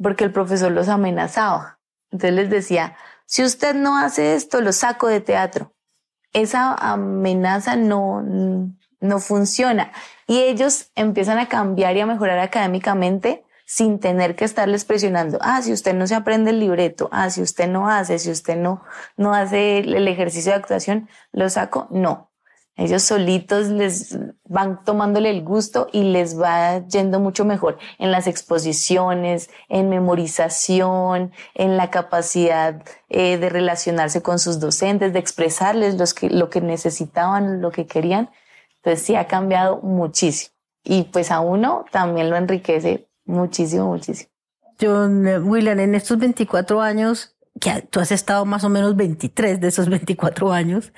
porque 0.00 0.22
el 0.22 0.30
profesor 0.30 0.70
los 0.70 0.88
amenazaba. 0.88 1.80
Entonces 2.12 2.36
les 2.36 2.48
decía, 2.48 2.94
si 3.26 3.42
usted 3.42 3.74
no 3.74 3.96
hace 3.98 4.36
esto, 4.36 4.60
lo 4.60 4.70
saco 4.72 5.08
de 5.08 5.20
teatro. 5.20 5.74
Esa 6.32 6.74
amenaza 6.74 7.76
no, 7.76 8.22
no 9.00 9.18
funciona. 9.18 9.92
Y 10.26 10.40
ellos 10.40 10.90
empiezan 10.94 11.38
a 11.38 11.48
cambiar 11.48 11.96
y 11.96 12.00
a 12.00 12.06
mejorar 12.06 12.38
académicamente 12.38 13.44
sin 13.66 14.00
tener 14.00 14.36
que 14.36 14.44
estarles 14.44 14.84
presionando, 14.84 15.38
ah, 15.40 15.62
si 15.62 15.72
usted 15.72 15.94
no 15.94 16.06
se 16.06 16.14
aprende 16.14 16.50
el 16.50 16.60
libreto, 16.60 17.08
ah, 17.12 17.30
si 17.30 17.40
usted 17.40 17.68
no 17.68 17.88
hace, 17.88 18.18
si 18.18 18.30
usted 18.30 18.56
no, 18.56 18.82
no 19.16 19.32
hace 19.32 19.78
el 19.78 20.08
ejercicio 20.08 20.52
de 20.52 20.58
actuación, 20.58 21.08
lo 21.32 21.48
saco, 21.48 21.86
no. 21.90 22.31
Ellos 22.76 23.02
solitos 23.02 23.68
les 23.68 24.18
van 24.44 24.82
tomándole 24.84 25.30
el 25.30 25.44
gusto 25.44 25.88
y 25.92 26.04
les 26.04 26.40
va 26.40 26.86
yendo 26.86 27.20
mucho 27.20 27.44
mejor 27.44 27.78
en 27.98 28.10
las 28.10 28.26
exposiciones, 28.26 29.50
en 29.68 29.90
memorización, 29.90 31.32
en 31.54 31.76
la 31.76 31.90
capacidad 31.90 32.82
eh, 33.10 33.36
de 33.36 33.48
relacionarse 33.50 34.22
con 34.22 34.38
sus 34.38 34.58
docentes, 34.58 35.12
de 35.12 35.18
expresarles 35.18 35.96
lo 36.22 36.50
que 36.50 36.60
necesitaban, 36.60 37.60
lo 37.60 37.70
que 37.70 37.86
querían. 37.86 38.30
Entonces 38.76 39.04
sí 39.04 39.16
ha 39.16 39.26
cambiado 39.26 39.80
muchísimo. 39.82 40.54
Y 40.82 41.04
pues 41.04 41.30
a 41.30 41.40
uno 41.40 41.84
también 41.92 42.30
lo 42.30 42.36
enriquece 42.36 43.08
Muchísimo, 43.24 43.86
muchísimo. 43.86 44.30
John 44.80 45.26
eh, 45.26 45.38
William, 45.38 45.78
en 45.78 45.94
estos 45.94 46.18
24 46.18 46.80
años, 46.80 47.36
que 47.62 47.86
tú 47.90 48.00
has 48.00 48.10
estado 48.10 48.44
más 48.44 48.64
o 48.64 48.68
menos 48.68 48.96
23 48.96 49.60
de 49.60 49.68
esos 49.68 49.88
24 49.88 50.52
años, 50.52 50.92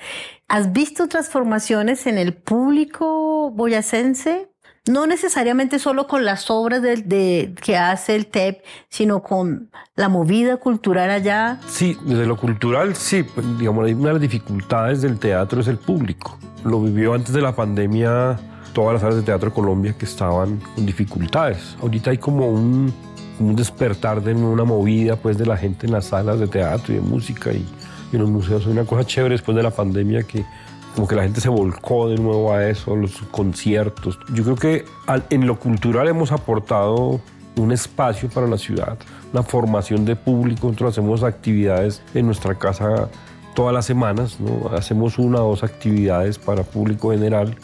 ¿has 0.47 0.73
visto 0.73 1.07
transformaciones 1.07 2.07
en 2.07 2.17
el 2.17 2.33
público 2.33 3.51
boyacense? 3.51 4.49
No 4.87 5.05
necesariamente 5.05 5.77
solo 5.77 6.07
con 6.07 6.25
las 6.25 6.49
obras 6.49 6.81
de, 6.81 7.53
que 7.61 7.77
hace 7.77 8.15
el 8.15 8.27
TEP, 8.27 8.63
sino 8.89 9.21
con 9.21 9.69
la 9.95 10.09
movida 10.09 10.57
cultural 10.57 11.11
allá. 11.11 11.59
Sí, 11.67 11.97
desde 12.03 12.25
lo 12.25 12.35
cultural, 12.35 12.95
sí. 12.95 13.23
Pues, 13.23 13.45
digamos, 13.59 13.91
una 13.91 14.07
de 14.07 14.13
las 14.13 14.21
dificultades 14.21 15.03
del 15.03 15.19
teatro 15.19 15.61
es 15.61 15.67
el 15.67 15.77
público. 15.77 16.37
Lo 16.63 16.81
vivió 16.81 17.13
antes 17.13 17.33
de 17.33 17.41
la 17.41 17.55
pandemia 17.55 18.39
todas 18.73 18.93
las 18.93 19.01
salas 19.01 19.17
de 19.17 19.21
teatro 19.23 19.49
de 19.49 19.55
Colombia 19.55 19.95
que 19.97 20.05
estaban 20.05 20.57
con 20.57 20.85
dificultades. 20.85 21.77
Ahorita 21.81 22.09
hay 22.09 22.17
como 22.17 22.47
un, 22.47 22.93
un 23.39 23.55
despertar 23.55 24.21
de 24.21 24.33
una 24.33 24.63
movida 24.63 25.15
pues 25.15 25.37
de 25.37 25.45
la 25.45 25.57
gente 25.57 25.87
en 25.87 25.93
las 25.93 26.05
salas 26.05 26.39
de 26.39 26.47
teatro 26.47 26.93
y 26.93 26.97
de 26.97 27.01
música 27.01 27.51
y, 27.51 27.65
en 28.13 28.19
los 28.19 28.29
museos. 28.29 28.65
Una 28.65 28.85
cosa 28.85 29.05
chévere 29.05 29.33
después 29.33 29.55
de 29.57 29.63
la 29.63 29.71
pandemia 29.71 30.23
que 30.23 30.45
como 30.95 31.07
que 31.07 31.15
la 31.15 31.23
gente 31.23 31.41
se 31.41 31.49
volcó 31.49 32.07
de 32.07 32.15
nuevo 32.15 32.53
a 32.53 32.69
eso, 32.69 32.95
los 32.95 33.17
conciertos. 33.29 34.17
Yo 34.33 34.43
creo 34.43 34.55
que 34.55 34.85
en 35.29 35.45
lo 35.45 35.59
cultural 35.59 36.07
hemos 36.07 36.31
aportado 36.31 37.19
un 37.57 37.71
espacio 37.73 38.29
para 38.29 38.47
la 38.47 38.57
ciudad, 38.57 38.97
una 39.33 39.43
formación 39.43 40.05
de 40.05 40.15
público. 40.15 40.67
Nosotros 40.67 40.93
hacemos 40.93 41.23
actividades 41.23 42.01
en 42.13 42.25
nuestra 42.27 42.55
casa 42.55 43.09
todas 43.55 43.73
las 43.73 43.85
semanas, 43.85 44.39
¿no? 44.39 44.69
hacemos 44.75 45.17
una 45.17 45.41
o 45.41 45.49
dos 45.49 45.63
actividades 45.63 46.37
para 46.37 46.63
público 46.63 47.11
general 47.11 47.57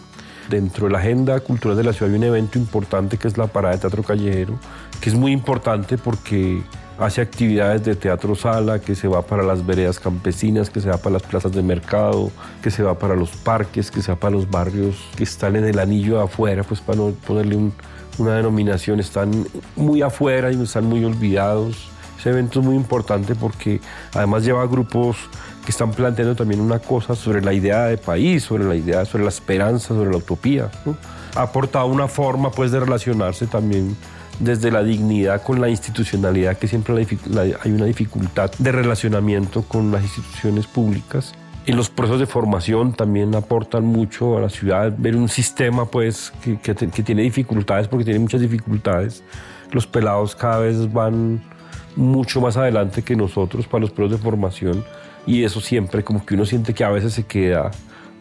Dentro 0.50 0.88
de 0.88 0.93
la 0.93 1.00
agenda 1.00 1.39
cultural 1.39 1.77
de 1.77 1.83
la 1.83 1.93
ciudad 1.93 2.12
hay 2.12 2.17
un 2.17 2.24
evento 2.24 2.57
importante 2.57 3.17
que 3.17 3.27
es 3.27 3.38
la 3.38 3.48
Parada 3.48 3.75
de 3.75 3.81
Teatro 3.81 4.03
Callejero, 4.03 4.60
que 5.00 5.10
es 5.10 5.15
muy 5.15 5.31
importante 5.31 5.98
porque 5.98 6.62
hace 7.00 7.21
actividades 7.21 7.83
de 7.83 7.95
teatro 7.95 8.36
sala, 8.36 8.79
que 8.79 8.95
se 8.95 9.07
va 9.07 9.21
para 9.24 9.43
las 9.43 9.65
veredas 9.65 10.00
campesinas, 10.00 10.69
que 10.69 10.81
se 10.81 10.89
va 10.89 10.98
para 10.98 11.13
las 11.13 11.24
plazas 11.24 11.51
de 11.51 11.63
mercado, 11.63 12.31
que 12.62 12.69
se 12.69 12.83
va 12.83 12.98
para 12.98 13.15
los 13.15 13.31
parques, 13.31 13.89
que 13.89 14.01
se 14.01 14.12
va 14.12 14.19
para 14.19 14.36
los 14.36 14.50
barrios 14.50 14.98
que 15.15 15.24
están 15.24 15.55
en 15.55 15.65
el 15.65 15.79
anillo 15.79 16.17
de 16.17 16.24
afuera, 16.24 16.63
pues 16.63 16.79
para 16.79 17.00
no 17.00 17.12
ponerle 17.25 17.71
una 18.17 18.36
denominación, 18.36 19.00
están 19.00 19.48
muy 19.75 20.01
afuera 20.01 20.51
y 20.51 20.62
están 20.62 20.86
muy 20.86 21.03
olvidados. 21.03 21.89
Ese 22.19 22.29
evento 22.29 22.60
es 22.60 22.65
muy 22.65 22.75
importante 22.75 23.33
porque 23.33 23.81
además 24.13 24.43
lleva 24.43 24.65
grupos 24.67 25.17
que 25.72 25.84
están 25.84 25.92
planteando 25.92 26.36
también 26.36 26.60
una 26.60 26.80
cosa 26.80 27.16
sobre 27.16 27.42
la 27.42 27.54
idea 27.54 27.86
de 27.86 27.98
país, 27.98 28.44
sobre 28.44 28.66
la 28.66 28.75
idea, 28.75 29.06
sobre 29.06 29.24
la 29.24 29.30
esperanza, 29.30 29.88
sobre 29.88 30.12
la 30.12 30.18
utopía. 30.18 30.70
Ha 31.34 31.44
aportado 31.44 31.86
una 31.86 32.10
forma 32.10 32.51
pues 32.51 32.72
de 32.72 32.82
relacionarse 32.82 33.48
también 33.48 33.96
desde 34.42 34.70
la 34.70 34.84
dignidad 34.84 35.42
con 35.44 35.62
la 35.62 35.70
institucionalidad, 35.70 36.58
que 36.58 36.68
siempre 36.68 36.94
hay 37.62 37.72
una 37.72 37.86
dificultad 37.86 38.51
de 38.58 38.72
relacionamiento 38.74 39.62
con 39.62 39.94
las 39.94 40.04
instituciones 40.04 40.68
públicas. 40.68 41.34
En 41.66 41.78
los 41.78 41.90
procesos 41.90 42.20
de 42.20 42.25
formación 42.25 42.92
también 42.92 43.34
aportan 43.34 43.86
mucho 43.86 44.38
a 44.38 44.42
la 44.42 44.50
ciudad, 44.50 44.94
ver 44.98 45.16
un 45.16 45.30
sistema 45.30 45.86
pues 45.86 46.34
que, 46.44 46.58
que 46.60 47.04
tiene 47.04 47.22
dificultades, 47.22 47.88
porque 47.88 48.04
tiene 48.04 48.20
muchas 48.20 48.42
dificultades. 48.42 49.24
Los 49.72 49.88
pelados 49.88 50.36
cada 50.36 50.60
vez 50.60 50.92
van 50.92 51.42
mucho 51.96 52.42
más 52.42 52.58
adelante 52.58 53.04
que 53.04 53.16
nosotros 53.16 53.68
para 53.68 53.82
los 53.82 53.92
procesos 53.92 54.20
de 54.20 54.24
formación 54.24 54.84
y 55.25 55.44
eso 55.44 55.62
siempre 55.62 56.04
como 56.04 56.25
que 56.25 56.36
uno 56.36 56.46
siente 56.46 56.74
que 56.74 56.84
a 56.84 56.90
veces 56.90 57.13
se 57.13 57.24
queda 57.24 57.72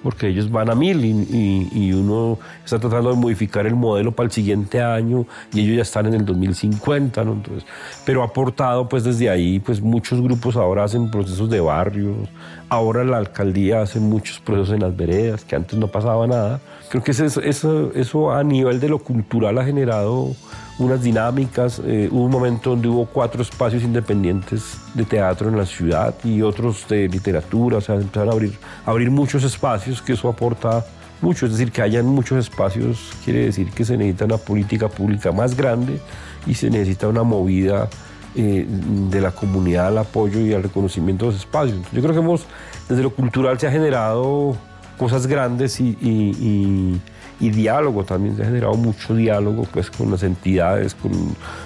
porque 0.03 0.29
ellos 0.29 0.51
van 0.51 0.71
a 0.71 0.75
mil 0.75 1.05
y, 1.05 1.93
uno 1.93 2.39
está 2.65 2.79
tratando 2.79 3.11
de 3.11 3.17
modificar 3.17 3.67
el 3.67 3.75
modelo 3.75 4.13
para 4.13 4.27
el 4.27 4.33
siguiente 4.33 4.81
año 4.81 5.27
y 5.53 5.61
ellos 5.61 5.77
ya 5.77 5.83
están 5.83 6.07
en 6.07 6.15
el 6.15 6.25
2050, 6.25 7.25
¿no? 7.25 7.33
Entonces, 7.33 7.65
pero 8.07 8.23
ha 8.23 8.27
aportado 8.27 8.89
pues 8.89 9.05
desde 9.05 9.29
ahí, 9.29 9.61
pues 9.61 9.81
muchos 9.81 10.21
grupos 10.21 10.57
ahora 10.57 10.85
hacen 10.85 11.11
procesos 11.11 11.51
de 11.51 11.61
barrios, 11.61 12.29
ahora 12.69 13.05
la 13.05 13.19
alcaldía 13.19 13.83
hace 13.83 14.01
muchos 14.01 14.41
procesos 14.41 14.75
en 14.75 14.81
las 14.81 14.97
veredas, 14.97 15.45
que 15.45 15.57
antes 15.57 15.79
no 15.79 15.89
pasaba 15.89 16.27
nada. 16.27 16.61
Creo 16.89 17.03
que 17.03 17.11
eso, 17.11 17.41
eso, 17.41 17.93
eso 17.95 18.33
a 18.33 18.43
nivel 18.43 18.81
de 18.81 18.89
lo 18.89 18.99
cultural 19.01 19.59
ha 19.59 19.65
generado 19.65 20.35
unas 20.81 21.03
dinámicas. 21.03 21.81
Eh, 21.85 22.09
hubo 22.11 22.25
un 22.25 22.31
momento 22.31 22.71
donde 22.71 22.89
hubo 22.89 23.07
cuatro 23.07 23.43
espacios 23.43 23.83
independientes 23.83 24.79
de 24.95 25.05
teatro 25.05 25.49
en 25.49 25.57
la 25.57 25.67
ciudad 25.67 26.15
y 26.25 26.43
otros 26.43 26.89
de 26.89 27.09
literatura, 27.09 27.79
o 27.79 27.81
sea, 27.81 27.97
empezaron 27.97 28.31
a 28.31 28.33
abrir, 28.33 28.59
abrir 28.87 29.11
muchos 29.11 29.45
espacios, 29.45 30.03
que 30.03 30.15
eso 30.15 30.29
aporta 30.29 30.85
mucho, 31.21 31.47
es 31.47 31.53
decir, 31.53 31.71
que 31.71 31.83
hayan 31.83 32.07
muchos 32.07 32.39
espacios, 32.39 33.13
quiere 33.25 33.45
decir 33.45 33.71
que 33.71 33.85
se 33.85 33.97
necesita 33.97 34.25
una 34.25 34.39
política 34.39 34.89
pública 34.89 35.33
más 35.33 35.55
grande 35.55 36.01
y 36.47 36.55
se 36.55 36.71
necesita 36.71 37.09
una 37.09 37.23
movida 37.23 37.89
eh, 38.35 38.67
de 38.67 39.21
la 39.21 39.33
comunidad 39.33 39.89
al 39.89 39.99
apoyo 39.99 40.41
y 40.41 40.55
al 40.55 40.63
reconocimiento 40.63 41.27
de 41.27 41.33
los 41.33 41.41
espacios. 41.41 41.79
yo 41.93 42.01
creo 42.01 42.15
que 42.15 42.21
hemos, 42.21 42.47
desde 42.89 43.03
lo 43.03 43.11
cultural 43.11 43.59
se 43.59 43.67
ha 43.67 43.71
generado 43.71 44.57
cosas 44.97 45.27
grandes 45.27 45.79
y 45.81 45.97
y 46.01 47.01
diálogo 47.49 48.05
también 48.05 48.37
se 48.37 48.43
ha 48.43 48.45
generado 48.47 48.75
mucho 48.75 49.15
diálogo 49.15 49.67
pues 49.73 49.91
con 49.91 50.11
las 50.11 50.23
entidades 50.23 50.95
con 50.95 51.13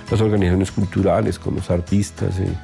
las 0.08 0.20
organizaciones 0.20 0.70
culturales 0.70 1.38
con 1.38 1.56
los 1.56 1.68
artistas 1.70 2.38
eh. 2.38 2.54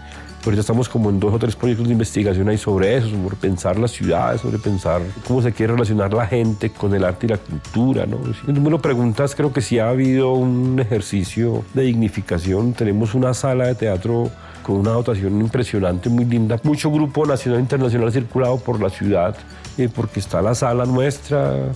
Ahorita 0.43 0.62
estamos 0.62 0.88
como 0.88 1.11
en 1.11 1.21
dos 1.21 1.35
o 1.35 1.38
tres 1.38 1.55
proyectos 1.55 1.87
de 1.87 1.93
investigación 1.93 2.49
ahí 2.49 2.57
sobre 2.57 2.97
eso, 2.97 3.11
sobre 3.11 3.37
pensar 3.37 3.79
las 3.79 3.90
ciudades, 3.90 4.40
sobre 4.40 4.57
pensar 4.57 5.02
cómo 5.26 5.43
se 5.43 5.52
quiere 5.52 5.75
relacionar 5.75 6.14
la 6.14 6.26
gente 6.26 6.71
con 6.71 6.95
el 6.95 7.05
arte 7.05 7.26
y 7.26 7.29
la 7.29 7.37
cultura, 7.37 8.07
¿no? 8.07 8.19
Si 8.33 8.50
me 8.50 8.71
lo 8.71 8.81
preguntas, 8.81 9.35
creo 9.35 9.52
que 9.52 9.61
sí 9.61 9.79
ha 9.79 9.90
habido 9.90 10.33
un 10.33 10.81
ejercicio 10.81 11.62
de 11.75 11.83
dignificación. 11.83 12.73
Tenemos 12.73 13.14
una 13.14 13.35
sala 13.35 13.67
de 13.67 13.75
teatro 13.75 14.31
con 14.62 14.76
una 14.76 14.93
dotación 14.93 15.38
impresionante, 15.43 16.09
muy 16.09 16.25
linda. 16.25 16.59
Mucho 16.62 16.90
grupo 16.90 17.26
nacional 17.26 17.59
e 17.59 17.62
internacional 17.62 18.11
circulado 18.11 18.57
por 18.57 18.81
la 18.81 18.88
ciudad, 18.88 19.37
eh, 19.76 19.90
porque 19.95 20.21
está 20.21 20.40
la 20.40 20.55
sala 20.55 20.87
nuestra. 20.87 21.71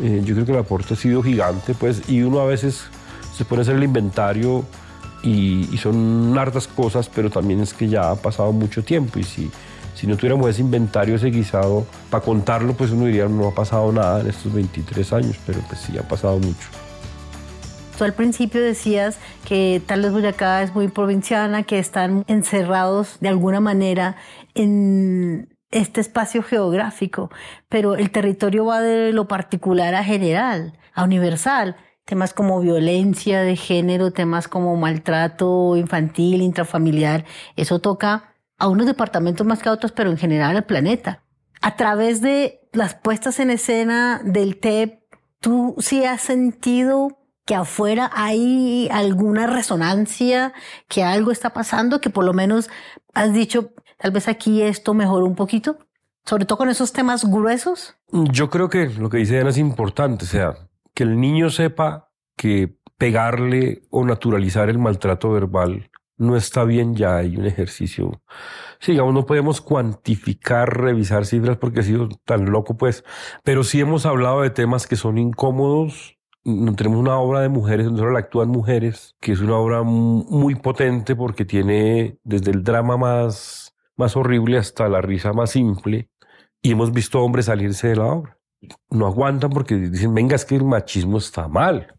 Eh, 0.00 0.22
yo 0.24 0.34
creo 0.34 0.46
que 0.46 0.52
el 0.52 0.58
aporte 0.58 0.94
ha 0.94 0.96
sido 0.96 1.22
gigante, 1.22 1.74
pues, 1.74 2.08
y 2.08 2.22
uno 2.22 2.40
a 2.40 2.46
veces 2.46 2.84
se 3.36 3.44
pone 3.44 3.60
a 3.60 3.62
hacer 3.62 3.76
el 3.76 3.84
inventario 3.84 4.64
y, 5.22 5.76
son 5.78 6.36
hartas 6.38 6.68
cosas, 6.68 7.08
pero 7.08 7.30
también 7.30 7.60
es 7.60 7.74
que 7.74 7.88
ya 7.88 8.10
ha 8.10 8.16
pasado 8.16 8.52
mucho 8.52 8.82
tiempo 8.84 9.18
y 9.18 9.24
si, 9.24 9.50
si 9.94 10.06
no 10.06 10.16
tuviéramos 10.16 10.48
ese 10.50 10.60
inventario, 10.60 11.16
ese 11.16 11.30
guisado, 11.30 11.86
para 12.10 12.24
contarlo, 12.24 12.74
pues 12.74 12.90
uno 12.90 13.06
diría 13.06 13.26
no 13.28 13.48
ha 13.48 13.54
pasado 13.54 13.92
nada 13.92 14.20
en 14.20 14.28
estos 14.28 14.52
23 14.52 15.12
años, 15.12 15.36
pero 15.46 15.60
pues 15.68 15.80
sí 15.80 15.96
ha 15.98 16.02
pasado 16.02 16.38
mucho. 16.38 16.68
Tú 17.96 18.04
al 18.04 18.12
principio 18.12 18.60
decías 18.60 19.18
que 19.44 19.82
tal 19.84 20.02
vez 20.02 20.12
Boyacá 20.12 20.62
es 20.62 20.72
muy 20.72 20.86
provinciana, 20.86 21.64
que 21.64 21.80
están 21.80 22.24
encerrados 22.28 23.16
de 23.20 23.28
alguna 23.28 23.58
manera 23.58 24.14
en 24.54 25.48
este 25.70 26.00
espacio 26.00 26.42
geográfico, 26.42 27.30
pero 27.68 27.96
el 27.96 28.10
territorio 28.10 28.64
va 28.64 28.80
de 28.80 29.12
lo 29.12 29.28
particular 29.28 29.94
a 29.94 30.04
general, 30.04 30.78
a 30.94 31.04
universal. 31.04 31.76
Temas 32.04 32.32
como 32.32 32.60
violencia 32.60 33.42
de 33.42 33.56
género, 33.56 34.12
temas 34.12 34.48
como 34.48 34.74
maltrato 34.76 35.76
infantil, 35.76 36.40
intrafamiliar, 36.40 37.26
eso 37.56 37.80
toca 37.80 38.34
a 38.56 38.68
unos 38.68 38.86
departamentos 38.86 39.46
más 39.46 39.62
que 39.62 39.68
a 39.68 39.72
otros, 39.72 39.92
pero 39.92 40.10
en 40.10 40.16
general 40.16 40.56
al 40.56 40.64
planeta. 40.64 41.22
A 41.60 41.76
través 41.76 42.20
de 42.22 42.60
las 42.72 42.94
puestas 42.94 43.40
en 43.40 43.50
escena 43.50 44.20
del 44.24 44.58
TEP, 44.58 45.00
¿tú 45.40 45.74
sí 45.78 46.04
has 46.04 46.22
sentido 46.22 47.18
que 47.44 47.54
afuera 47.54 48.10
hay 48.14 48.88
alguna 48.92 49.46
resonancia, 49.46 50.52
que 50.86 51.02
algo 51.02 51.32
está 51.32 51.50
pasando, 51.50 52.00
que 52.00 52.10
por 52.10 52.24
lo 52.24 52.34
menos 52.34 52.68
has 53.14 53.32
dicho, 53.32 53.72
tal 53.98 54.10
vez 54.10 54.28
aquí 54.28 54.62
esto 54.62 54.94
mejoró 54.94 55.26
un 55.26 55.34
poquito, 55.34 55.78
sobre 56.24 56.44
todo 56.46 56.58
con 56.58 56.68
esos 56.70 56.92
temas 56.92 57.24
gruesos? 57.24 57.96
Yo 58.10 58.48
creo 58.48 58.68
que 58.68 58.86
lo 58.86 59.10
que 59.10 59.18
dice 59.18 59.38
Ana 59.40 59.50
es 59.50 59.58
importante, 59.58 60.24
o 60.24 60.28
sea, 60.28 60.56
que 60.94 61.02
el 61.02 61.20
niño 61.20 61.50
sepa 61.50 62.10
que 62.36 62.78
pegarle 62.96 63.82
o 63.90 64.04
naturalizar 64.04 64.68
el 64.70 64.78
maltrato 64.78 65.30
verbal 65.30 65.90
no 66.18 66.36
está 66.36 66.64
bien, 66.64 66.96
ya 66.96 67.16
hay 67.16 67.36
un 67.36 67.46
ejercicio. 67.46 68.20
Sí, 68.80 68.92
digamos, 68.92 69.14
no 69.14 69.24
podemos 69.24 69.60
cuantificar, 69.60 70.76
revisar 70.76 71.24
cifras 71.24 71.56
porque 71.58 71.80
ha 71.80 71.84
sido 71.84 72.08
tan 72.24 72.46
loco, 72.46 72.76
pues, 72.76 73.04
pero 73.44 73.62
sí 73.62 73.80
hemos 73.80 74.04
hablado 74.04 74.42
de 74.42 74.50
temas 74.50 74.86
que 74.88 74.96
son 74.96 75.16
incómodos 75.16 76.18
tenemos 76.76 76.98
una 76.98 77.18
obra 77.18 77.40
de 77.40 77.48
mujeres, 77.48 77.84
donde 77.84 78.00
solo 78.00 78.12
la 78.12 78.20
actúan 78.20 78.48
mujeres, 78.48 79.16
que 79.20 79.32
es 79.32 79.40
una 79.40 79.56
obra 79.56 79.82
muy 79.82 80.54
potente 80.54 81.14
porque 81.14 81.44
tiene 81.44 82.18
desde 82.24 82.52
el 82.52 82.64
drama 82.64 82.96
más, 82.96 83.74
más 83.98 84.16
horrible 84.16 84.58
hasta 84.58 84.88
la 84.88 85.00
risa 85.00 85.32
más 85.32 85.50
simple. 85.50 86.08
Y 86.62 86.72
hemos 86.72 86.92
visto 86.92 87.20
hombres 87.20 87.46
salirse 87.46 87.88
de 87.88 87.96
la 87.96 88.06
obra. 88.06 88.38
No 88.90 89.06
aguantan 89.06 89.50
porque 89.50 89.76
dicen, 89.76 90.14
venga, 90.14 90.36
es 90.36 90.44
que 90.44 90.56
el 90.56 90.64
machismo 90.64 91.18
está 91.18 91.48
mal. 91.48 91.94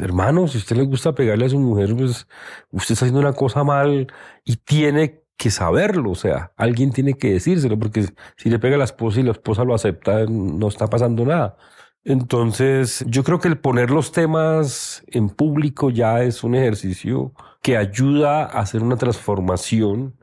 hermano, 0.00 0.48
si 0.48 0.58
a 0.58 0.60
usted 0.60 0.76
le 0.76 0.84
gusta 0.84 1.14
pegarle 1.14 1.46
a 1.46 1.50
su 1.50 1.58
mujer, 1.58 1.94
pues 1.94 2.26
usted 2.72 2.92
está 2.94 3.04
haciendo 3.04 3.20
una 3.20 3.32
cosa 3.32 3.62
mal 3.64 4.06
y 4.44 4.56
tiene 4.56 5.22
que 5.36 5.50
saberlo, 5.50 6.10
o 6.10 6.14
sea, 6.14 6.52
alguien 6.56 6.92
tiene 6.92 7.14
que 7.14 7.32
decírselo, 7.32 7.78
porque 7.78 8.04
si 8.36 8.50
le 8.50 8.58
pega 8.58 8.74
a 8.74 8.78
la 8.78 8.84
esposa 8.84 9.20
y 9.20 9.22
la 9.22 9.30
esposa 9.30 9.64
lo 9.64 9.74
acepta, 9.74 10.26
no 10.28 10.68
está 10.68 10.86
pasando 10.86 11.24
nada. 11.24 11.56
Entonces, 12.04 13.04
yo 13.08 13.24
creo 13.24 13.40
que 13.40 13.48
el 13.48 13.58
poner 13.58 13.90
los 13.90 14.12
temas 14.12 15.02
en 15.06 15.30
público 15.30 15.90
ya 15.90 16.22
es 16.22 16.44
un 16.44 16.54
ejercicio 16.54 17.32
que 17.62 17.76
ayuda 17.76 18.44
a 18.44 18.60
hacer 18.60 18.82
una 18.82 18.96
transformación. 18.96 20.14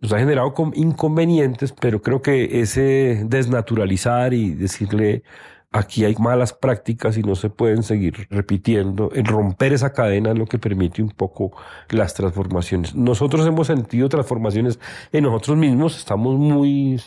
Nos 0.00 0.12
ha 0.12 0.18
generado 0.18 0.54
inconvenientes, 0.74 1.72
pero 1.72 2.02
creo 2.02 2.22
que 2.22 2.60
ese 2.60 3.22
desnaturalizar 3.26 4.32
y 4.32 4.50
decirle 4.50 5.24
aquí 5.72 6.04
hay 6.04 6.14
malas 6.16 6.52
prácticas 6.52 7.18
y 7.18 7.22
no 7.22 7.34
se 7.34 7.50
pueden 7.50 7.82
seguir 7.82 8.26
repitiendo, 8.30 9.10
el 9.12 9.24
romper 9.24 9.72
esa 9.72 9.92
cadena 9.92 10.30
es 10.30 10.38
lo 10.38 10.46
que 10.46 10.58
permite 10.58 11.02
un 11.02 11.10
poco 11.10 11.52
las 11.90 12.14
transformaciones. 12.14 12.94
Nosotros 12.94 13.46
hemos 13.46 13.66
sentido 13.66 14.08
transformaciones 14.08 14.78
en 15.12 15.24
nosotros 15.24 15.56
mismos, 15.56 15.98
estamos 15.98 16.36
muy, 16.36 17.00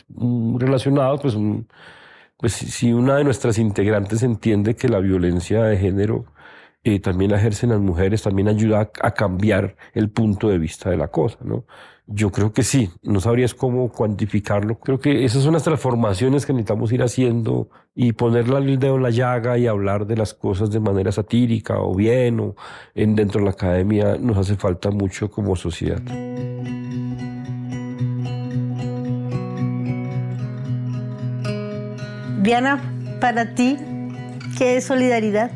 relacionados, 0.59 1.21
pues 1.21 1.37
pues 2.37 2.53
si 2.53 2.91
una 2.91 3.17
de 3.17 3.23
nuestras 3.23 3.59
integrantes 3.59 4.23
entiende 4.23 4.75
que 4.75 4.89
la 4.89 4.99
violencia 4.99 5.63
de 5.63 5.77
género 5.77 6.25
eh, 6.83 6.99
también 6.99 7.29
la 7.31 7.37
ejercen 7.37 7.69
las 7.69 7.79
mujeres, 7.79 8.23
también 8.23 8.47
ayuda 8.47 8.89
a, 9.01 9.11
cambiar 9.11 9.75
el 9.93 10.09
punto 10.09 10.49
de 10.49 10.57
vista 10.57 10.89
de 10.89 10.97
la 10.97 11.09
cosa, 11.09 11.37
¿no? 11.43 11.65
Yo 12.07 12.31
creo 12.31 12.51
que 12.51 12.63
sí, 12.63 12.89
no 13.03 13.21
sabrías 13.21 13.53
cómo 13.53 13.89
cuantificarlo. 13.89 14.79
Creo 14.79 14.99
que 14.99 15.23
esas 15.23 15.43
son 15.43 15.53
las 15.53 15.63
transformaciones 15.63 16.45
que 16.45 16.53
necesitamos 16.53 16.91
ir 16.91 17.03
haciendo 17.03 17.69
y 17.95 18.13
ponerle 18.13 18.57
el 18.57 18.79
dedo 18.79 18.95
en 18.95 19.03
la 19.03 19.11
llaga 19.11 19.57
y 19.57 19.67
hablar 19.67 20.05
de 20.07 20.17
las 20.17 20.33
cosas 20.33 20.71
de 20.71 20.79
manera 20.79 21.11
satírica 21.11 21.79
o 21.79 21.95
bien 21.95 22.39
o 22.39 22.55
en, 22.95 23.15
dentro 23.15 23.39
de 23.39 23.45
la 23.45 23.51
academia 23.51 24.17
nos 24.17 24.37
hace 24.37 24.55
falta 24.55 24.91
mucho 24.91 25.29
como 25.29 25.55
sociedad. 25.55 26.01
Diana, 32.41 32.81
para 33.19 33.53
ti, 33.53 33.77
¿qué 34.57 34.77
es 34.77 34.85
solidaridad? 34.85 35.51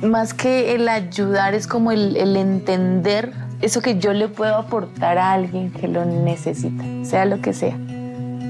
Más 0.00 0.32
que 0.32 0.76
el 0.76 0.88
ayudar 0.88 1.54
es 1.54 1.66
como 1.66 1.90
el, 1.90 2.16
entender 2.36 3.32
eso 3.60 3.80
que 3.80 3.98
yo 3.98 4.12
le 4.12 4.28
puedo 4.28 4.56
aportar 4.56 5.18
a 5.18 5.32
alguien 5.32 5.70
que 5.70 5.88
lo 5.88 6.04
necesita, 6.04 6.84
sea 7.02 7.24
lo 7.24 7.40
que 7.40 7.52
sea. 7.52 7.76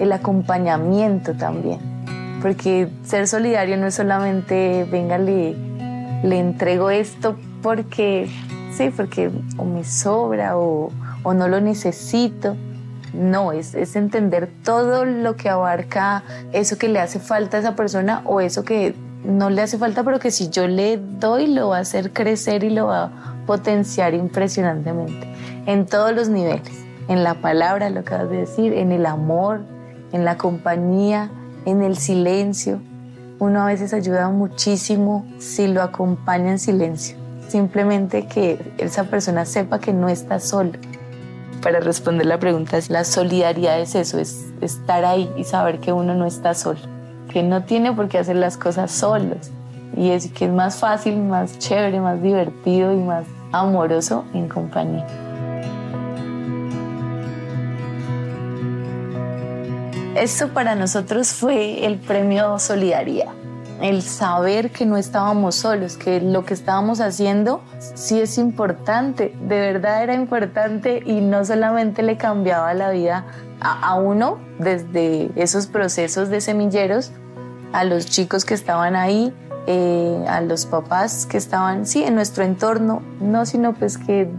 El 0.01 0.13
acompañamiento 0.13 1.35
también. 1.35 1.79
Porque 2.43 2.89
ser 3.05 3.27
solidario 3.27 3.77
no 3.77 3.87
es 3.87 3.95
solamente, 3.95 4.87
venga, 4.91 5.19
le, 5.19 5.57
le 6.23 6.39
entrego 6.39 6.91
esto 6.91 7.37
porque, 7.63 8.31
sí, 8.73 8.91
porque 8.97 9.31
o 9.57 9.65
me 9.65 9.83
sobra 9.83 10.57
o, 10.57 10.93
o 11.25 11.35
no 11.35 11.49
lo 11.49 11.61
necesito 11.61 12.57
no, 13.13 13.53
es, 13.53 13.75
entender 13.97 14.49
todo 14.65 15.05
lo 15.05 15.37
que 15.37 15.49
abarca 15.49 16.23
eso 16.53 16.79
que 16.79 16.89
le 16.89 17.01
hace 17.01 17.19
falta 17.19 17.57
a 17.57 17.61
esa 17.61 17.77
persona 17.77 18.23
o 18.25 18.41
eso 18.41 18.65
que 18.65 18.95
no 19.25 19.51
le 19.51 19.63
hace 19.63 19.79
falta, 19.79 20.05
pero 20.05 20.19
que 20.19 20.31
si 20.31 20.49
yo 20.49 20.67
le 20.69 20.97
doy 20.97 21.47
lo 21.47 21.69
va 21.69 21.79
a 21.79 21.81
hacer 21.81 22.13
crecer 22.13 22.65
y 22.65 22.71
lo 22.71 22.87
va 22.87 23.05
a 23.05 23.45
potenciar 23.47 24.15
impresionantemente 24.15 25.27
en 25.67 25.87
todos 25.87 26.15
los 26.15 26.29
niveles, 26.29 26.85
en 27.09 27.25
la 27.25 27.35
palabra, 27.35 27.91
lo 27.91 28.05
que 28.05 28.15
vas 28.15 28.25
a 28.25 28.27
decir, 28.27 28.73
en 28.73 28.93
el 28.93 29.07
amor, 29.07 29.61
en 30.13 30.25
la 30.25 30.37
compañía, 30.37 31.31
en 31.65 31.83
el 31.83 31.97
silencio. 31.97 32.81
Uno 33.39 33.63
a 33.63 33.67
veces 33.67 33.93
ayuda 33.95 34.29
muchísimo 34.31 35.27
si 35.39 35.69
lo 35.69 35.83
acompaña 35.83 36.51
en 36.51 36.59
silencio. 36.59 37.17
Simplemente 37.49 38.27
que 38.27 38.75
esa 38.79 39.05
persona 39.05 39.45
sepa 39.45 39.79
que 39.79 39.93
no 39.93 40.09
está 40.09 40.41
sola 40.41 40.73
para 41.63 41.81
responder 41.81 42.27
la 42.27 42.39
pregunta, 42.39 42.79
la 42.89 43.05
solidaridad 43.05 43.81
es 43.81 43.95
eso, 43.95 44.19
es 44.19 44.47
estar 44.61 45.05
ahí 45.05 45.31
y 45.37 45.45
saber 45.45 45.81
que 45.81 45.93
uno 45.93 46.15
no 46.15 46.27
está 46.27 46.55
solo, 46.55 46.81
que 47.33 47.43
no 47.43 47.65
tiene 47.65 47.93
por 47.93 48.09
qué 48.09 48.19
hacer 48.19 48.37
las 48.37 48.57
cosas 48.57 48.91
solos 48.91 49.51
y 49.97 50.11
es 50.11 50.31
que 50.31 50.47
es 50.47 50.51
más 50.51 50.77
fácil, 50.77 51.17
más 51.19 51.59
chévere, 51.59 52.01
más 52.01 52.23
divertido 52.23 52.93
y 52.93 52.97
más 52.97 53.25
amoroso 53.53 54.25
en 54.35 54.49
compañía. 54.49 55.07
Esto 60.15 60.49
para 60.49 60.75
nosotros 60.75 61.29
fue 61.29 61.87
el 61.87 61.97
premio 61.97 62.59
Solidaridad 62.59 63.39
el 63.81 64.03
saber 64.03 64.71
que 64.71 64.87
no 64.87 64.97
estábamos 64.97 65.55
solos, 65.55 65.97
que 65.97 66.21
lo 66.21 66.45
que 66.45 66.55
estábamos 66.55 67.01
haciendo 67.01 67.63
sí 67.79 68.21
es 68.21 68.39
importante, 68.39 69.35
de 69.41 69.61
verdad 69.61 70.03
era 70.03 70.15
importante 70.15 71.03
y 71.05 71.21
no 71.21 71.45
solamente 71.45 72.03
le 72.03 72.17
cambiaba 72.17 72.75
la 72.75 72.91
vida 72.91 73.25
a, 73.61 73.95
uno 73.95 74.39
desde 74.59 75.31
esos 75.37 75.67
procesos 75.67 76.29
de 76.29 76.41
semilleros, 76.41 77.13
a 77.73 77.85
los 77.85 78.07
chicos 78.07 78.45
que 78.45 78.55
estaban 78.55 78.97
ahí, 78.97 79.35
eh, 79.67 80.25
a 80.29 80.41
los 80.41 80.67
papás 80.67 81.27
que 81.27 81.37
estaban, 81.37 81.87
sí, 81.87 82.03
en 82.03 82.15
nuestro 82.15 82.45
entorno, 82.45 83.03
no, 83.21 83.47
sino 83.47 83.75
pues 83.75 83.99
que 83.99 84.31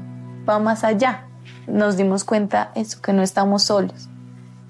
va 0.48 0.60
más 0.60 0.84
allá. 0.84 1.26
Nos 1.68 1.98
dimos 1.98 2.24
cuenta 2.24 2.72
eso, 2.76 3.02
que 3.02 3.14
no 3.14 3.22
estamos 3.22 3.64
solos, 3.64 4.10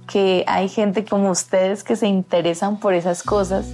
que 0.07 0.43
hay 0.47 0.67
gente 0.67 1.05
como 1.05 1.29
ustedes 1.29 1.83
que 1.83 1.95
se 1.95 2.07
interesan 2.07 2.77
por 2.77 2.93
esas 2.93 3.23
cosas 3.23 3.67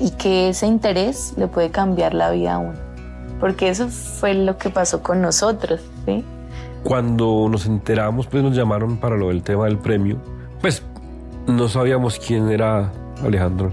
y 0.00 0.10
que 0.12 0.48
ese 0.48 0.66
interés 0.66 1.34
le 1.36 1.48
puede 1.48 1.70
cambiar 1.70 2.14
la 2.14 2.30
vida 2.30 2.54
a 2.54 2.58
uno. 2.58 2.78
Porque 3.40 3.68
eso 3.68 3.88
fue 3.88 4.34
lo 4.34 4.56
que 4.56 4.70
pasó 4.70 5.02
con 5.02 5.20
nosotros, 5.20 5.80
¿sí? 6.06 6.24
Cuando 6.82 7.48
nos 7.50 7.66
enteramos, 7.66 8.26
pues 8.26 8.42
nos 8.42 8.56
llamaron 8.56 8.96
para 8.96 9.16
lo 9.16 9.28
del 9.28 9.42
tema 9.42 9.66
del 9.66 9.78
premio. 9.78 10.16
Pues 10.60 10.82
no 11.46 11.68
sabíamos 11.68 12.18
quién 12.18 12.50
era 12.50 12.92
Alejandro, 13.24 13.70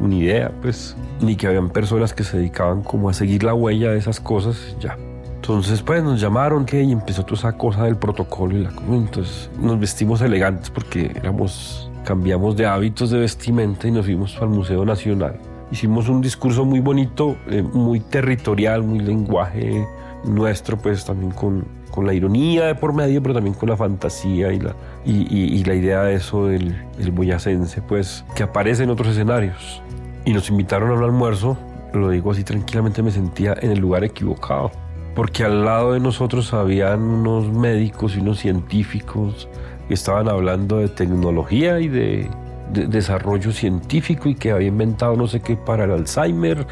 ni 0.00 0.20
idea, 0.20 0.52
pues, 0.62 0.96
ni 1.20 1.36
que 1.36 1.46
habían 1.46 1.70
personas 1.70 2.12
que 2.12 2.24
se 2.24 2.38
dedicaban 2.38 2.82
como 2.82 3.08
a 3.08 3.14
seguir 3.14 3.42
la 3.44 3.54
huella 3.54 3.90
de 3.90 3.98
esas 3.98 4.20
cosas, 4.20 4.76
ya. 4.80 4.96
Entonces, 5.36 5.80
pues 5.82 6.02
nos 6.02 6.20
llamaron 6.20 6.66
que 6.66 6.82
y 6.82 6.92
empezó 6.92 7.24
toda 7.24 7.38
esa 7.38 7.52
cosa 7.52 7.84
del 7.84 7.96
protocolo 7.96 8.56
y 8.56 8.64
la 8.64 8.70
Entonces 8.90 9.50
nos 9.58 9.80
vestimos 9.80 10.20
elegantes 10.20 10.68
porque 10.68 11.10
éramos, 11.14 11.90
cambiamos 12.04 12.56
de 12.56 12.66
hábitos 12.66 13.10
de 13.10 13.20
vestimenta 13.20 13.88
y 13.88 13.92
nos 13.92 14.04
fuimos 14.04 14.36
al 14.42 14.50
Museo 14.50 14.84
Nacional. 14.84 15.38
Hicimos 15.70 16.08
un 16.08 16.20
discurso 16.20 16.64
muy 16.64 16.80
bonito, 16.80 17.36
eh, 17.48 17.62
muy 17.62 18.00
territorial, 18.00 18.82
muy 18.82 19.00
lenguaje 19.00 19.86
nuestro, 20.24 20.76
pues 20.76 21.04
también 21.04 21.32
con, 21.32 21.64
con 21.90 22.06
la 22.06 22.14
ironía 22.14 22.66
de 22.66 22.74
por 22.74 22.92
medio, 22.92 23.22
pero 23.22 23.34
también 23.34 23.54
con 23.54 23.68
la 23.68 23.76
fantasía 23.76 24.52
y 24.52 24.60
la, 24.60 24.74
y, 25.04 25.64
la 25.64 25.74
idea 25.74 26.02
de 26.02 26.14
eso 26.14 26.46
del, 26.46 26.76
del 26.96 27.10
boyacense, 27.10 27.82
pues 27.82 28.24
que 28.34 28.42
aparece 28.42 28.84
en 28.84 28.90
otros 28.90 29.08
escenarios. 29.08 29.82
Y 30.24 30.32
nos 30.32 30.50
invitaron 30.50 30.90
a 30.90 30.94
un 30.94 31.04
almuerzo, 31.04 31.56
lo 31.94 32.10
digo 32.10 32.32
así 32.32 32.44
tranquilamente, 32.44 33.02
me 33.02 33.10
sentía 33.10 33.54
en 33.60 33.70
el 33.70 33.78
lugar 33.78 34.04
equivocado, 34.04 34.70
porque 35.14 35.44
al 35.44 35.64
lado 35.64 35.94
de 35.94 36.00
nosotros 36.00 36.52
habían 36.52 37.00
unos 37.00 37.50
médicos 37.50 38.16
y 38.16 38.20
unos 38.20 38.38
científicos 38.38 39.48
que 39.88 39.94
estaban 39.94 40.28
hablando 40.28 40.78
de 40.78 40.88
tecnología 40.88 41.80
y 41.80 41.88
de, 41.88 42.30
desarrollo 42.72 43.52
científico 43.52 44.28
y 44.28 44.34
que 44.34 44.50
había 44.50 44.68
inventado 44.68 45.16
no 45.16 45.26
sé 45.26 45.40
qué 45.40 45.56
para 45.56 45.84
el 45.84 45.92
Alzheimer. 45.92 46.66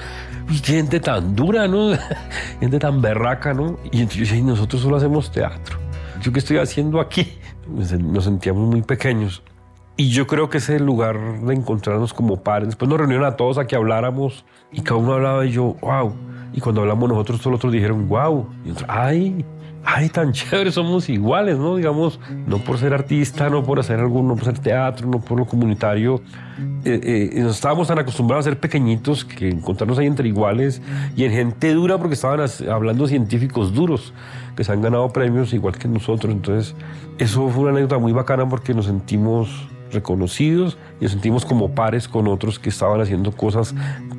Y 0.51 0.59
gente 0.59 1.01
tan 1.01 1.35
dura, 1.35 1.67
¿no? 1.67 1.91
gente 2.61 2.79
tan 2.79 3.01
berraca, 3.01 3.53
¿no? 3.53 3.79
Y 3.91 4.03
entonces 4.03 4.43
nosotros 4.43 4.83
solo 4.83 4.97
hacemos 4.97 5.31
teatro. 5.31 5.79
¿Yo 6.23 6.33
qué 6.33 6.39
estoy 6.39 6.59
haciendo 6.59 7.01
aquí? 7.01 7.39
Nos 7.69 8.25
sentíamos 8.25 8.69
muy 8.69 8.83
pequeños. 8.83 9.43
Y 9.97 10.11
yo 10.11 10.27
creo 10.27 10.51
que 10.51 10.59
ese 10.59 10.79
lugar 10.79 11.41
de 11.41 11.55
encontrarnos 11.55 12.13
como 12.13 12.43
pares. 12.43 12.69
Después 12.69 12.89
nos 12.89 12.99
reunieron 12.99 13.25
a 13.25 13.37
todos 13.37 13.57
a 13.57 13.67
que 13.67 13.77
habláramos 13.77 14.45
y 14.71 14.83
cada 14.83 15.01
uno 15.01 15.15
hablaba 15.15 15.47
y 15.47 15.53
yo, 15.53 15.77
wow. 15.81 16.15
Y 16.53 16.61
cuando 16.61 16.81
hablamos 16.81 17.09
nosotros, 17.09 17.41
todos 17.41 17.53
los 17.53 17.59
otros 17.59 17.73
dijeron, 17.73 18.09
wow. 18.09 18.49
Y 18.65 18.71
otros, 18.71 18.89
ay, 18.89 19.45
ay, 19.87 20.09
tan 20.09 20.33
chévere, 20.35 20.73
somos 20.73 21.09
iguales, 21.09 21.57
¿no? 21.57 21.77
Digamos, 21.77 22.21
no 22.47 22.59
por 22.59 22.79
ser 22.79 22.93
artista, 22.93 23.49
no 23.49 23.63
por 23.63 23.79
hacer 23.79 24.01
algo, 24.01 24.23
no 24.23 24.35
por 24.35 24.49
hacer 24.49 24.59
teatro, 24.59 25.09
no 25.09 25.21
por 25.21 25.39
lo 25.39 25.47
comunitario. 25.47 26.21
Eh, 26.85 27.33
eh, 27.35 27.41
nos 27.41 27.57
estábamos 27.57 27.89
tan 27.89 27.99
acostumbrados 27.99 28.47
a 28.47 28.51
ser 28.51 28.61
pequeñitos 28.61 29.25
que 29.25 29.49
encontrarnos 29.49 29.99
ahí 29.99 30.07
entre 30.07 30.29
iguales 30.29 30.81
y 31.17 31.25
en 31.25 31.33
gente 31.33 31.75
dura 31.75 31.99
porque 31.99 32.15
estaban 32.15 32.41
hablando 32.71 33.07
científicos 33.07 33.75
duros 33.75 34.15
que 34.57 34.65
se 34.65 34.73
han 34.73 34.81
ganado 34.81 35.13
premios 35.13 35.53
igual 35.53 35.77
que 35.77 35.89
nosotros. 35.89 36.33
Entonces, 36.33 36.75
eso 37.19 37.49
fue 37.49 37.65
una 37.65 37.73
anécdota 37.73 37.99
muy 37.99 38.13
bacana 38.13 38.49
porque 38.49 38.75
nos 38.75 38.87
sentimos 38.87 39.69
reconocidos 39.93 40.79
y 41.01 41.05
nos 41.05 41.13
sentimos 41.13 41.45
como 41.45 41.71
pares 41.71 42.09
con 42.09 42.27
otros 42.29 42.59
que 42.59 42.71
estaban 42.71 43.01
haciendo 43.01 43.33
cosas 43.33 43.75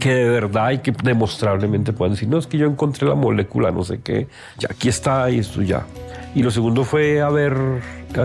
que 0.07 0.15
de 0.15 0.29
verdad 0.29 0.71
y 0.71 0.77
que 0.79 0.93
demostrablemente 1.03 1.91
pueden 1.91 2.13
decir, 2.13 2.29
no, 2.29 2.37
es 2.37 2.47
que 2.47 2.57
yo 2.57 2.65
encontré 2.65 3.07
la 3.07 3.15
molécula, 3.15 3.71
no 3.71 3.83
sé 3.83 3.99
qué, 3.99 4.27
ya 4.57 4.69
aquí 4.71 4.87
está 4.87 5.29
y 5.29 5.39
esto 5.39 5.61
ya. 5.61 5.85
Y 6.33 6.43
lo 6.43 6.51
segundo 6.51 6.83
fue 6.83 7.21
haber 7.21 7.57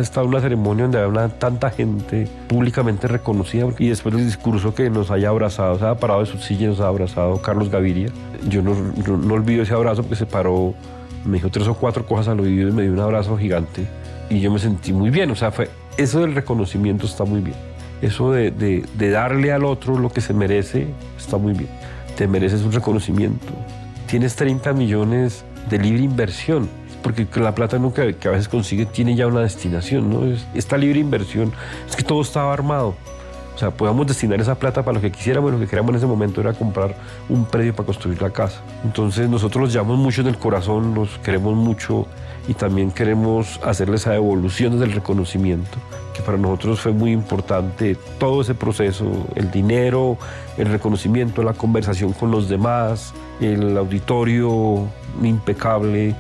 estado 0.01 0.27
en 0.27 0.29
una 0.31 0.41
ceremonia 0.41 0.85
donde 0.85 1.01
había 1.01 1.29
tanta 1.39 1.71
gente 1.71 2.29
públicamente 2.49 3.09
reconocida 3.09 3.67
y 3.79 3.89
después 3.89 4.15
del 4.15 4.25
discurso 4.25 4.75
que 4.75 4.91
nos 4.91 5.11
haya 5.11 5.31
abrazado, 5.31 5.79
se 5.79 5.85
ha 5.85 5.95
parado 5.97 6.21
de 6.21 6.27
su 6.27 6.39
silla 6.39 6.69
nos 6.69 6.81
ha 6.81 6.87
abrazado 6.87 7.43
Carlos 7.43 7.69
Gaviria. 7.69 8.11
Yo 8.49 8.63
no, 8.63 8.75
no, 8.75 9.35
olvido 9.35 9.63
ese 9.65 9.75
abrazo 9.75 10.03
porque 10.03 10.17
se 10.17 10.27
paró, 10.27 10.75
me 11.25 11.39
dijo 11.39 11.51
tres 11.51 11.67
o 11.67 11.75
cuatro 11.75 12.07
cosas 12.07 12.29
al 12.29 12.41
oído 12.41 12.69
y 12.69 12.73
me 12.73 12.83
dio 12.83 12.93
un 12.93 13.01
abrazo 13.01 13.37
gigante 13.37 13.87
y 14.31 14.41
yo 14.41 14.53
me 14.53 14.59
sentí 14.59 14.93
muy 14.93 15.11
bien, 15.11 15.31
o 15.31 15.35
sea, 15.35 15.51
fue 15.51 15.69
eso 15.97 16.21
del 16.21 16.35
reconocimiento 16.35 17.07
está 17.07 17.25
muy 17.25 17.41
bien. 17.41 17.72
Eso 18.03 18.33
de, 18.33 18.51
de, 18.51 19.11
darle 19.11 19.53
al 19.53 19.65
otro 19.65 19.97
lo 19.97 20.11
que 20.11 20.21
se 20.21 20.35
merece 20.35 20.89
está 21.17 21.39
muy 21.39 21.53
bien. 21.53 21.71
Te 22.17 22.27
mereces 22.27 22.63
un 22.63 22.73
reconocimiento. 22.73 23.47
Tienes 24.09 24.35
30 24.37 24.73
millones 24.73 25.45
de 25.71 25.79
libre 25.79 26.03
inversión, 26.03 26.69
porque 27.03 27.27
la 27.41 27.55
plata 27.55 27.79
nunca 27.79 28.13
que 28.13 28.29
a 28.29 28.33
veces 28.33 28.49
consigue 28.49 28.87
tiene 28.87 29.15
ya 29.15 29.29
una 29.29 29.41
destinación, 29.41 30.11
¿no? 30.11 30.37
esta 30.55 30.77
libre 30.77 30.99
inversión 30.99 31.53
es 31.89 31.97
que 31.97 32.03
todo 32.03 32.21
estaba 32.21 32.53
armado. 32.53 32.95
O 33.55 33.59
sea, 33.59 33.71
podamos 33.71 34.07
destinar 34.07 34.41
esa 34.41 34.55
plata 34.55 34.83
para 34.83 34.95
lo 34.95 35.01
que 35.01 35.13
quisiéramos, 35.13 35.53
lo 35.53 35.59
que 35.59 35.67
queríamos 35.67 35.91
en 35.91 35.97
ese 35.97 36.07
momento 36.07 36.41
era 36.41 36.55
comprar 36.55 36.97
un 37.29 37.45
predio 37.45 37.75
para 37.75 37.87
construir 37.87 38.21
la 38.21 38.31
casa. 38.31 38.63
Entonces 38.83 39.29
nosotros 39.29 39.63
los 39.63 39.73
llevamos 39.73 39.99
mucho 39.99 40.23
en 40.23 40.29
el 40.29 40.39
corazón, 40.39 40.95
los 40.95 41.19
queremos 41.19 41.55
mucho 41.55 42.07
y 42.49 42.55
también 42.55 42.91
queremos 42.91 43.61
hacerles 43.63 44.03
esa 44.03 44.15
evolución 44.15 44.81
del 44.81 44.93
reconocimiento, 44.93 45.79
que 46.15 46.23
para 46.23 46.39
nosotros 46.39 46.81
fue 46.81 46.93
muy 46.93 47.13
importante 47.13 47.97
todo 48.19 48.43
ese 48.43 48.55
proceso, 48.55 49.27
el 49.35 49.51
dinero, 49.51 50.19
el 50.59 50.69
reconocimiento, 50.69 51.43
la 51.43 51.55
conversación 51.55 52.13
con 52.13 52.31
los 52.31 52.49
demás, 52.49 53.15
el 53.41 53.77
auditorio 53.77 54.87
impecable. 55.23 56.15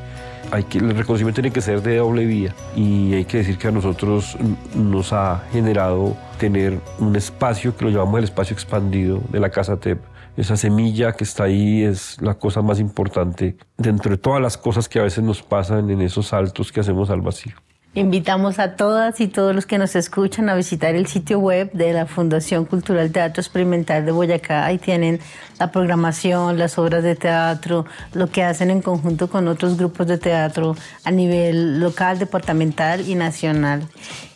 Hay 0.50 0.64
que, 0.64 0.78
el 0.78 0.94
reconocimiento 0.94 1.40
tiene 1.40 1.52
que 1.52 1.62
ser 1.62 1.80
de 1.82 1.96
doble 1.96 2.26
vía 2.26 2.54
y 2.76 3.14
hay 3.14 3.24
que 3.24 3.38
decir 3.38 3.56
que 3.56 3.68
a 3.68 3.70
nosotros 3.70 4.36
nos 4.74 5.12
ha 5.12 5.44
generado 5.50 6.16
tener 6.38 6.78
un 6.98 7.16
espacio 7.16 7.74
que 7.76 7.86
lo 7.86 7.90
llamamos 7.90 8.18
el 8.18 8.24
espacio 8.24 8.52
expandido 8.52 9.20
de 9.30 9.40
la 9.40 9.50
Casa 9.50 9.78
TEP 9.78 9.98
esa 10.36 10.56
semilla 10.56 11.12
que 11.12 11.24
está 11.24 11.44
ahí 11.44 11.82
es 11.82 12.20
la 12.22 12.34
cosa 12.34 12.62
más 12.62 12.80
importante 12.80 13.56
dentro 13.76 14.12
de 14.12 14.16
todas 14.16 14.40
las 14.40 14.56
cosas 14.56 14.88
que 14.88 14.98
a 14.98 15.02
veces 15.02 15.22
nos 15.22 15.42
pasan 15.42 15.90
en 15.90 16.00
esos 16.00 16.28
saltos 16.28 16.72
que 16.72 16.80
hacemos 16.80 17.10
al 17.10 17.20
vacío. 17.20 17.54
Invitamos 17.94 18.58
a 18.58 18.74
todas 18.74 19.20
y 19.20 19.28
todos 19.28 19.54
los 19.54 19.66
que 19.66 19.76
nos 19.76 19.94
escuchan 19.96 20.48
a 20.48 20.54
visitar 20.54 20.94
el 20.94 21.06
sitio 21.06 21.38
web 21.38 21.70
de 21.72 21.92
la 21.92 22.06
Fundación 22.06 22.64
Cultural 22.64 23.12
Teatro 23.12 23.42
Experimental 23.42 24.06
de 24.06 24.12
Boyacá. 24.12 24.64
Ahí 24.64 24.78
tienen 24.78 25.20
la 25.58 25.70
programación, 25.70 26.58
las 26.58 26.78
obras 26.78 27.02
de 27.02 27.16
teatro, 27.16 27.84
lo 28.14 28.28
que 28.28 28.44
hacen 28.44 28.70
en 28.70 28.80
conjunto 28.80 29.28
con 29.28 29.46
otros 29.46 29.76
grupos 29.76 30.06
de 30.06 30.16
teatro 30.16 30.74
a 31.04 31.10
nivel 31.10 31.80
local, 31.80 32.18
departamental 32.18 33.06
y 33.06 33.14
nacional. 33.14 33.86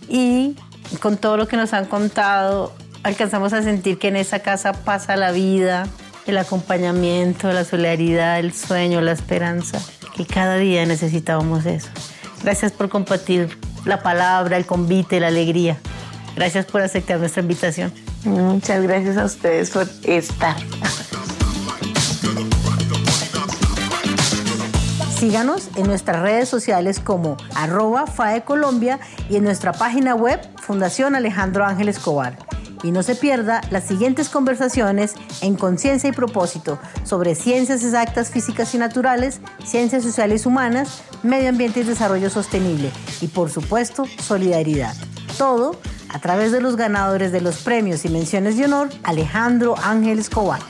Y 0.07 0.55
con 1.01 1.17
todo 1.17 1.39
lo 1.39 1.49
que 1.49 1.57
nos 1.57 1.73
han 1.73 1.87
contado, 1.87 2.75
alcanzamos 3.05 3.55
a 3.55 3.63
sentir 3.63 3.99
que 3.99 4.09
en 4.09 4.17
esa 4.17 4.41
casa 4.41 4.75
pasa 4.75 5.17
la 5.17 5.31
vida, 5.31 5.87
el 6.27 6.37
acompañamiento, 6.37 7.51
la 7.51 7.65
solidaridad, 7.65 8.39
el 8.39 8.53
sueño, 8.53 9.01
la 9.01 9.13
esperanza, 9.13 9.81
que 10.15 10.27
cada 10.27 10.57
día 10.57 10.85
necesitábamos 10.85 11.65
eso. 11.65 11.89
Gracias 12.47 12.71
por 12.71 12.89
compartir 12.89 13.59
la 13.85 14.05
palabra, 14.05 14.57
el 14.57 14.67
convite, 14.67 15.19
la 15.19 15.27
alegría. 15.27 15.79
Gracias 16.37 16.65
por 16.65 16.81
aceptar 16.81 17.19
nuestra 17.19 17.43
invitación. 17.43 17.93
Muchas 18.23 18.85
gracias 18.85 19.17
a 19.17 19.25
ustedes 19.25 19.71
por 19.71 19.89
estar. 20.05 20.55
Síganos 25.19 25.71
en 25.75 25.89
nuestras 25.89 26.23
redes 26.23 26.49
sociales 26.49 27.01
como 27.01 27.37
arroba 27.57 28.07
FAE 28.07 28.45
Colombia 28.45 29.01
y 29.29 29.39
en 29.39 29.43
nuestra 29.43 29.73
página 29.73 30.15
web 30.15 30.41
Fundación 30.63 31.17
Alejandro 31.17 31.65
Ángel 31.65 31.89
Escobar 31.89 32.39
y 32.83 32.91
no 32.91 33.03
se 33.03 33.15
pierda 33.15 33.61
las 33.71 33.85
siguientes 33.85 34.29
conversaciones 34.29 35.15
en 35.41 35.57
Conciencia 35.57 36.11
y 36.11 36.13
Propósito 36.13 36.79
sobre 37.05 37.35
ciencias 37.35 37.83
exactas, 37.83 38.31
físicas 38.31 38.75
y 38.75 38.79
naturales, 38.79 39.41
ciencias 39.65 40.03
sociales 40.03 40.47
humanas, 40.47 41.03
medio 41.23 41.49
ambiente 41.49 41.81
y 41.81 41.85
desarrollo 41.85 42.31
sostenible 42.31 42.91
y 43.21 43.29
por 43.29 43.51
supuesto 43.51 44.05
solidaridad. 44.21 44.95
Todo 45.39 45.79
a 46.09 46.19
través 46.19 46.53
de 46.53 46.61
los 46.61 46.77
ganadores 46.77 47.33
de 47.33 47.41
los 47.41 47.59
premios 47.59 48.05
y 48.05 48.09
menciones 48.09 48.57
de 48.57 48.65
honor 48.65 48.89
Alejandro 49.03 49.75
Ángel 49.83 50.19
Escobar. 50.19 50.61